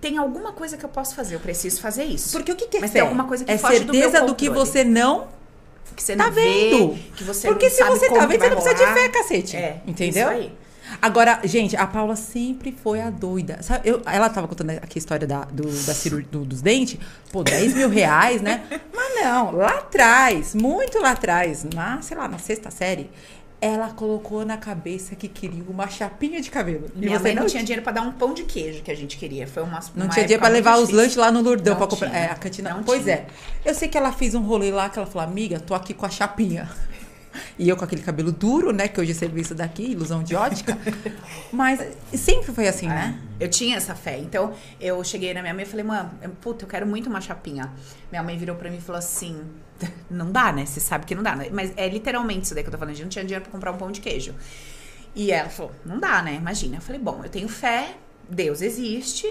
[0.00, 2.32] Tem alguma coisa que eu posso fazer, eu preciso fazer isso.
[2.32, 2.94] Porque o que, que é Mas fé?
[2.98, 5.28] tem alguma coisa que é foge do meu certeza do que você não
[5.96, 6.92] que você tá não vendo.
[6.92, 8.92] vê, que você Porque não se sabe você como tá vendo, você não precisa de
[9.00, 9.56] fé, cacete.
[9.56, 10.28] É, Entendeu?
[10.30, 10.52] isso aí.
[11.02, 13.58] Agora, gente, a Paula sempre foi a doida.
[13.60, 16.98] Sabe, eu- ela tava contando aqui a história da, do, da cirurgia do- dos dentes.
[17.32, 18.62] Pô, 10 mil reais, né?
[18.94, 23.10] Mas não, lá atrás, muito lá atrás, na, sei lá, na sexta série,
[23.60, 26.90] ela colocou na cabeça que queria uma chapinha de cabelo.
[26.94, 28.94] E Minha você mãe não, tinha dinheiro pra dar um pão de queijo que a
[28.94, 29.46] gente queria.
[29.46, 31.02] Foi uma Não uma tinha dinheiro época pra levar muito os difícil.
[31.02, 32.14] lanches lá no Lurdão Não pra comprar.
[32.14, 32.74] É, a cantina.
[32.74, 33.14] Não pois tinha.
[33.16, 33.26] é.
[33.64, 36.04] Eu sei que ela fez um rolê lá que ela falou, amiga, tô aqui com
[36.06, 36.68] a chapinha.
[37.58, 38.88] E eu com aquele cabelo duro, né?
[38.88, 40.76] Que hoje é serviço daqui, ilusão de ótica.
[41.52, 41.80] Mas
[42.14, 43.20] sempre foi assim, né?
[43.38, 44.18] Eu tinha essa fé.
[44.18, 46.08] Então, eu cheguei na minha mãe e falei, mãe,
[46.40, 47.72] puta, eu quero muito uma chapinha.
[48.10, 49.40] Minha mãe virou pra mim e falou assim:
[50.10, 50.64] não dá, né?
[50.64, 51.48] Você sabe que não dá, né?
[51.52, 52.92] Mas é literalmente isso daí que eu tô falando.
[52.92, 54.34] A gente não tinha dinheiro pra comprar um pão de queijo.
[55.14, 56.34] E ela falou: não dá, né?
[56.34, 56.76] Imagina.
[56.76, 57.96] Eu falei: bom, eu tenho fé,
[58.28, 59.26] Deus existe.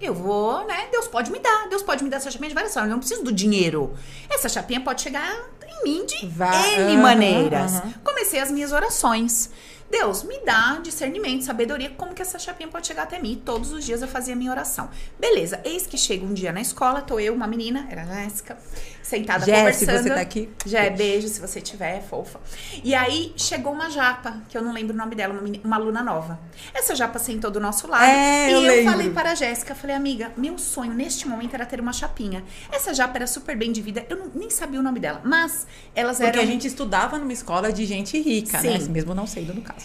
[0.00, 0.88] Eu vou, né?
[0.90, 1.68] Deus pode me dar.
[1.68, 2.88] Deus pode me dar essa chapinha de várias formas.
[2.88, 3.94] Eu não preciso do dinheiro.
[4.30, 5.50] Essa chapinha pode chegar
[5.84, 7.82] em mim de Vai- N maneiras.
[8.04, 9.50] Comecei as minhas orações.
[9.90, 13.40] Deus, me dá discernimento, sabedoria, como que essa chapinha pode chegar até mim.
[13.44, 14.88] Todos os dias eu fazia a minha oração.
[15.18, 18.56] Beleza, eis que chega um dia na escola, tô eu, uma menina, era a Jéssica,
[19.02, 20.02] sentada Jé, se conversando.
[20.08, 20.48] você tá aqui.
[20.64, 22.38] Já é beijo, se você tiver, é fofa.
[22.84, 25.74] E aí chegou uma japa, que eu não lembro o nome dela, uma, meni- uma
[25.76, 26.38] aluna nova.
[26.72, 28.04] Essa japa sentou do nosso lado.
[28.04, 31.66] É, e eu eu, falei para a Jéssica, falei, amiga, meu sonho neste momento era
[31.66, 32.44] ter uma chapinha.
[32.70, 35.66] Essa japa era super bem de vida, eu não- nem sabia o nome dela, mas
[35.96, 36.42] elas Porque eram.
[36.42, 38.78] a gente estudava numa escola de gente rica, né?
[38.78, 38.88] Sim.
[38.90, 39.79] Mesmo não sendo no caso.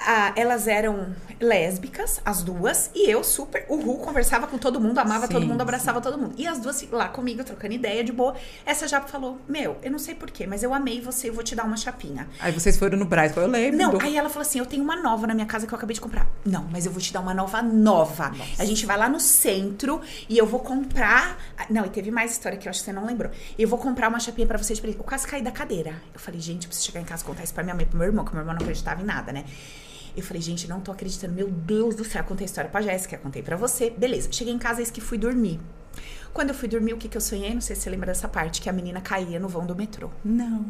[0.00, 4.98] Ah, elas eram lésbicas, as duas, e eu super, o Ru conversava com todo mundo,
[4.98, 6.34] amava Sim, todo mundo, abraçava todo mundo.
[6.36, 8.34] E as duas lá comigo, trocando ideia de boa.
[8.64, 11.54] Essa japa falou: Meu, eu não sei porquê, mas eu amei você, eu vou te
[11.54, 12.28] dar uma chapinha.
[12.40, 13.78] Aí vocês foram no Braz, eu lembro.
[13.78, 15.94] Não, aí ela falou assim: Eu tenho uma nova na minha casa que eu acabei
[15.94, 16.26] de comprar.
[16.44, 18.32] Não, mas eu vou te dar uma nova nova.
[18.58, 21.38] A gente vai lá no centro e eu vou comprar.
[21.68, 23.30] Não, e teve mais história que eu acho que você não lembrou.
[23.58, 24.80] Eu vou comprar uma chapinha pra vocês.
[24.82, 25.94] Eu quase caí da cadeira.
[26.12, 27.98] Eu falei: Gente, eu preciso chegar em casa e contar isso pra minha mãe pro
[27.98, 29.44] meu irmão, que meu irmão não acreditava em nada, né?
[30.16, 31.32] Eu falei, gente, não tô acreditando.
[31.32, 32.22] Meu Deus do céu.
[32.24, 33.90] Contei a história pra Jéssica, contei pra você.
[33.90, 34.30] Beleza.
[34.32, 35.60] Cheguei em casa, eis que fui dormir.
[36.32, 37.52] Quando eu fui dormir, o que, que eu sonhei?
[37.52, 40.10] Não sei se você lembra dessa parte, que a menina caía no vão do metrô.
[40.24, 40.64] Não.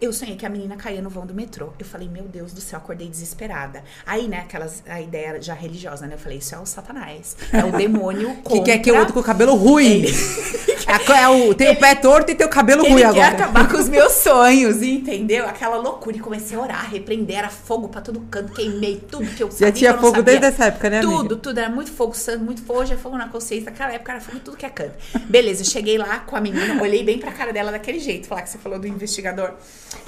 [0.00, 1.74] Eu sonhei que a menina caía no vão do metrô.
[1.78, 3.84] Eu falei, meu Deus do céu, acordei desesperada.
[4.06, 6.14] Aí, né, aquelas, a ideia já religiosa, né?
[6.14, 7.36] Eu falei, isso é o satanás.
[7.52, 8.64] É o demônio Que contra...
[8.64, 10.04] quer que o outro com o cabelo ruim.
[10.90, 13.30] É, é o, tem o pé torto e tem o cabelo ruim Ele agora.
[13.30, 15.46] quer acabar com os meus sonhos, entendeu?
[15.46, 16.16] Aquela loucura.
[16.16, 19.68] E comecei a orar, repreender, era fogo pra todo canto, queimei tudo que eu sabia.
[19.68, 21.12] Já tinha que eu fogo desde essa época, né, amiga?
[21.12, 21.58] Tudo, tudo.
[21.58, 22.80] Era muito fogo santo, muito fogo.
[22.80, 23.70] Hoje é fogo na consciência.
[23.70, 24.94] Naquela época era fogo tudo que é canto.
[25.26, 28.26] Beleza, eu cheguei lá com a menina, olhei bem pra cara dela daquele jeito.
[28.26, 29.54] Falar que você falou do investigador.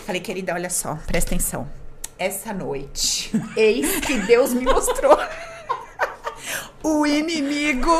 [0.06, 1.68] Falei, querida, olha só, presta atenção.
[2.18, 5.16] Essa noite, eis que Deus me mostrou.
[6.84, 7.92] O inimigo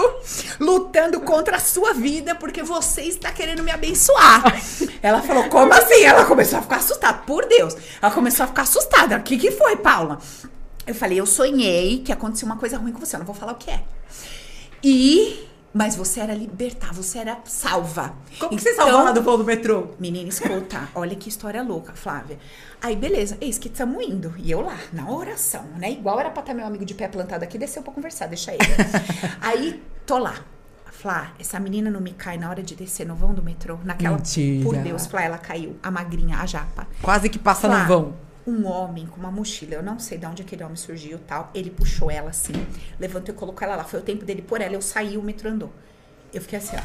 [0.58, 4.42] lutando contra a sua vida porque você está querendo me abençoar.
[5.00, 6.02] Ela falou, como assim?
[6.02, 7.18] Ela começou a ficar assustada.
[7.18, 7.76] Por Deus.
[8.02, 9.18] Ela começou a ficar assustada.
[9.18, 10.18] O que, que foi, Paula?
[10.84, 13.14] Eu falei, eu sonhei que aconteceu uma coisa ruim com você.
[13.14, 13.84] Eu não vou falar o que é.
[14.82, 15.48] E.
[15.74, 18.14] Mas você era libertar, você era salva.
[18.38, 19.88] Como que você Então, salvou lá do voo do metrô?
[19.98, 22.38] Menina, escuta, olha que história louca, Flávia.
[22.80, 24.34] Aí, beleza, eis que estamos indo.
[24.36, 25.90] E eu lá, na oração, né?
[25.90, 28.60] Igual era pra estar meu amigo de pé plantado aqui, desceu pra conversar, deixa ele.
[29.40, 30.34] Aí, tô lá.
[30.90, 33.78] Flá, essa menina não me cai na hora de descer no vão do metrô.
[33.82, 34.16] Naquela.
[34.16, 34.62] Mentira.
[34.64, 35.76] Por Deus, Flá, ela caiu.
[35.82, 36.86] A magrinha, a japa.
[37.00, 38.14] Quase que passa Flá, no vão.
[38.46, 41.50] Um homem com uma mochila, eu não sei de onde aquele homem surgiu tal.
[41.54, 42.52] Ele puxou ela assim,
[42.98, 43.84] levantou e colocou ela lá.
[43.84, 45.72] Foi o tempo dele por ela, eu saí, o metrô andou.
[46.32, 46.82] Eu fiquei assim, ó.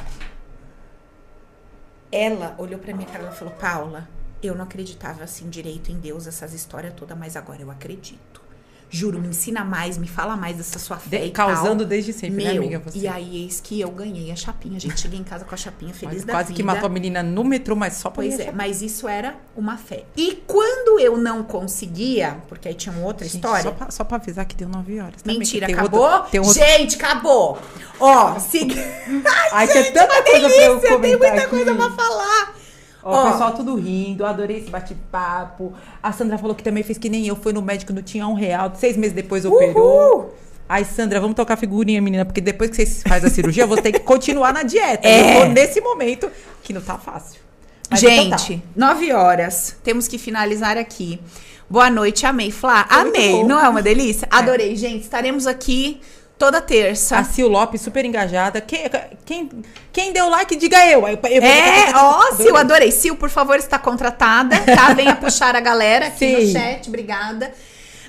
[2.12, 4.08] Ela olhou minha cara e falou: Paula,
[4.41, 8.47] eu não acreditava assim direito em Deus, essas histórias todas, mas agora eu acredito.
[8.90, 11.18] Juro, me ensina mais, me fala mais dessa sua fé.
[11.20, 11.86] De- e causando tal.
[11.88, 13.00] desde sempre, né, Meu, amiga, você?
[13.00, 14.80] E aí, eis que eu ganhei a chapinha.
[14.80, 16.56] Gente, cheguei em casa com a chapinha feliz da Quase vida.
[16.58, 19.36] que matou a menina no metrô, mas só pra Pois ir é, mas isso era
[19.56, 20.06] uma fé.
[20.16, 23.64] E quando eu não conseguia, porque aí tinha uma outra Gente, história.
[23.64, 25.22] Só pra, só pra avisar que deu 9 horas.
[25.22, 26.02] também, Mentira, que tem acabou?
[26.02, 26.54] outro- tem outro...
[26.56, 27.58] Gente, acabou.
[28.00, 28.60] Ó, se...
[29.52, 31.80] Ai, tem tanta coisa pra eu delícia, tem comentar muita coisa aqui.
[31.82, 32.57] pra falar.
[33.08, 33.28] Ó, Ó.
[33.28, 35.74] o pessoal tudo rindo, adorei esse bate-papo.
[36.03, 38.34] A Sandra falou que também fez que nem eu, foi no médico, não tinha um
[38.34, 40.36] real, seis meses depois operou.
[40.68, 43.93] Ai, Sandra, vamos tocar figurinha, menina, porque depois que você faz a cirurgia, você tem
[43.93, 45.08] que continuar na dieta.
[45.08, 45.38] É.
[45.38, 46.30] Eu tô nesse momento
[46.62, 47.39] que não tá fácil.
[47.89, 48.38] Mas então tá.
[48.38, 49.78] Gente, nove horas.
[49.82, 51.22] Temos que finalizar aqui.
[51.70, 52.51] Boa noite, amei.
[52.51, 53.43] Flá, Foi amei.
[53.45, 54.28] Não é uma delícia?
[54.30, 55.03] Adorei, gente.
[55.03, 56.01] Estaremos aqui
[56.38, 57.18] toda terça.
[57.18, 58.62] A Sil Lopes, super engajada.
[58.62, 58.90] Quem,
[59.26, 59.50] quem,
[59.92, 61.08] quem deu like, diga eu.
[61.08, 62.32] Eu- eu- É, ó.
[62.38, 62.92] Sil, adorei.
[62.94, 64.94] Sil, por favor, está contratada, tá?
[64.94, 66.52] Venha puxar a galera aqui no Sim.
[66.54, 67.52] chat, obrigada.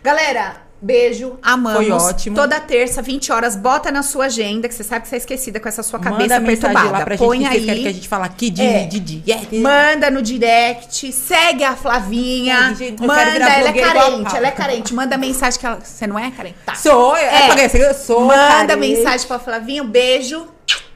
[0.03, 1.79] Galera, beijo, amamos.
[1.87, 2.37] Foi ótimo.
[2.37, 5.59] Toda terça, 20 horas, bota na sua agenda, que você sabe que você é esquecida
[5.61, 6.91] com essa sua cabeça Manda perturbada.
[6.91, 7.83] lá pra gente Põe que vocês aí.
[7.83, 8.85] que a gente fale aqui de, É.
[8.87, 9.59] de.
[9.61, 12.69] Manda no direct, segue a Flavinha.
[12.69, 14.95] Segue, gente, manda, ela é carente, ela é carente.
[14.95, 15.81] Manda mensagem que ela.
[15.83, 16.57] Você não é carente?
[16.65, 16.75] Tá.
[16.75, 17.91] Sou, é, É.
[17.91, 18.21] eu sou.
[18.27, 18.77] Manda carente.
[18.77, 19.83] mensagem pra Flavinha.
[19.83, 20.47] Um beijo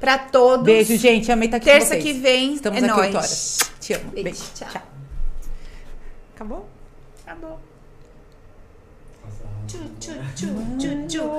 [0.00, 0.64] pra todos.
[0.64, 1.30] Beijo, gente.
[1.30, 2.54] Amei estar aqui Terça que vem.
[2.54, 3.06] Estamos é aqui nóis.
[3.06, 3.58] 8 horas.
[3.80, 4.04] Te amo.
[4.12, 4.42] Beijo, Beijo.
[4.54, 4.68] tchau.
[4.70, 4.82] Tchau.
[6.34, 6.71] Acabou?
[9.72, 10.48] 就就就
[10.78, 11.32] 就就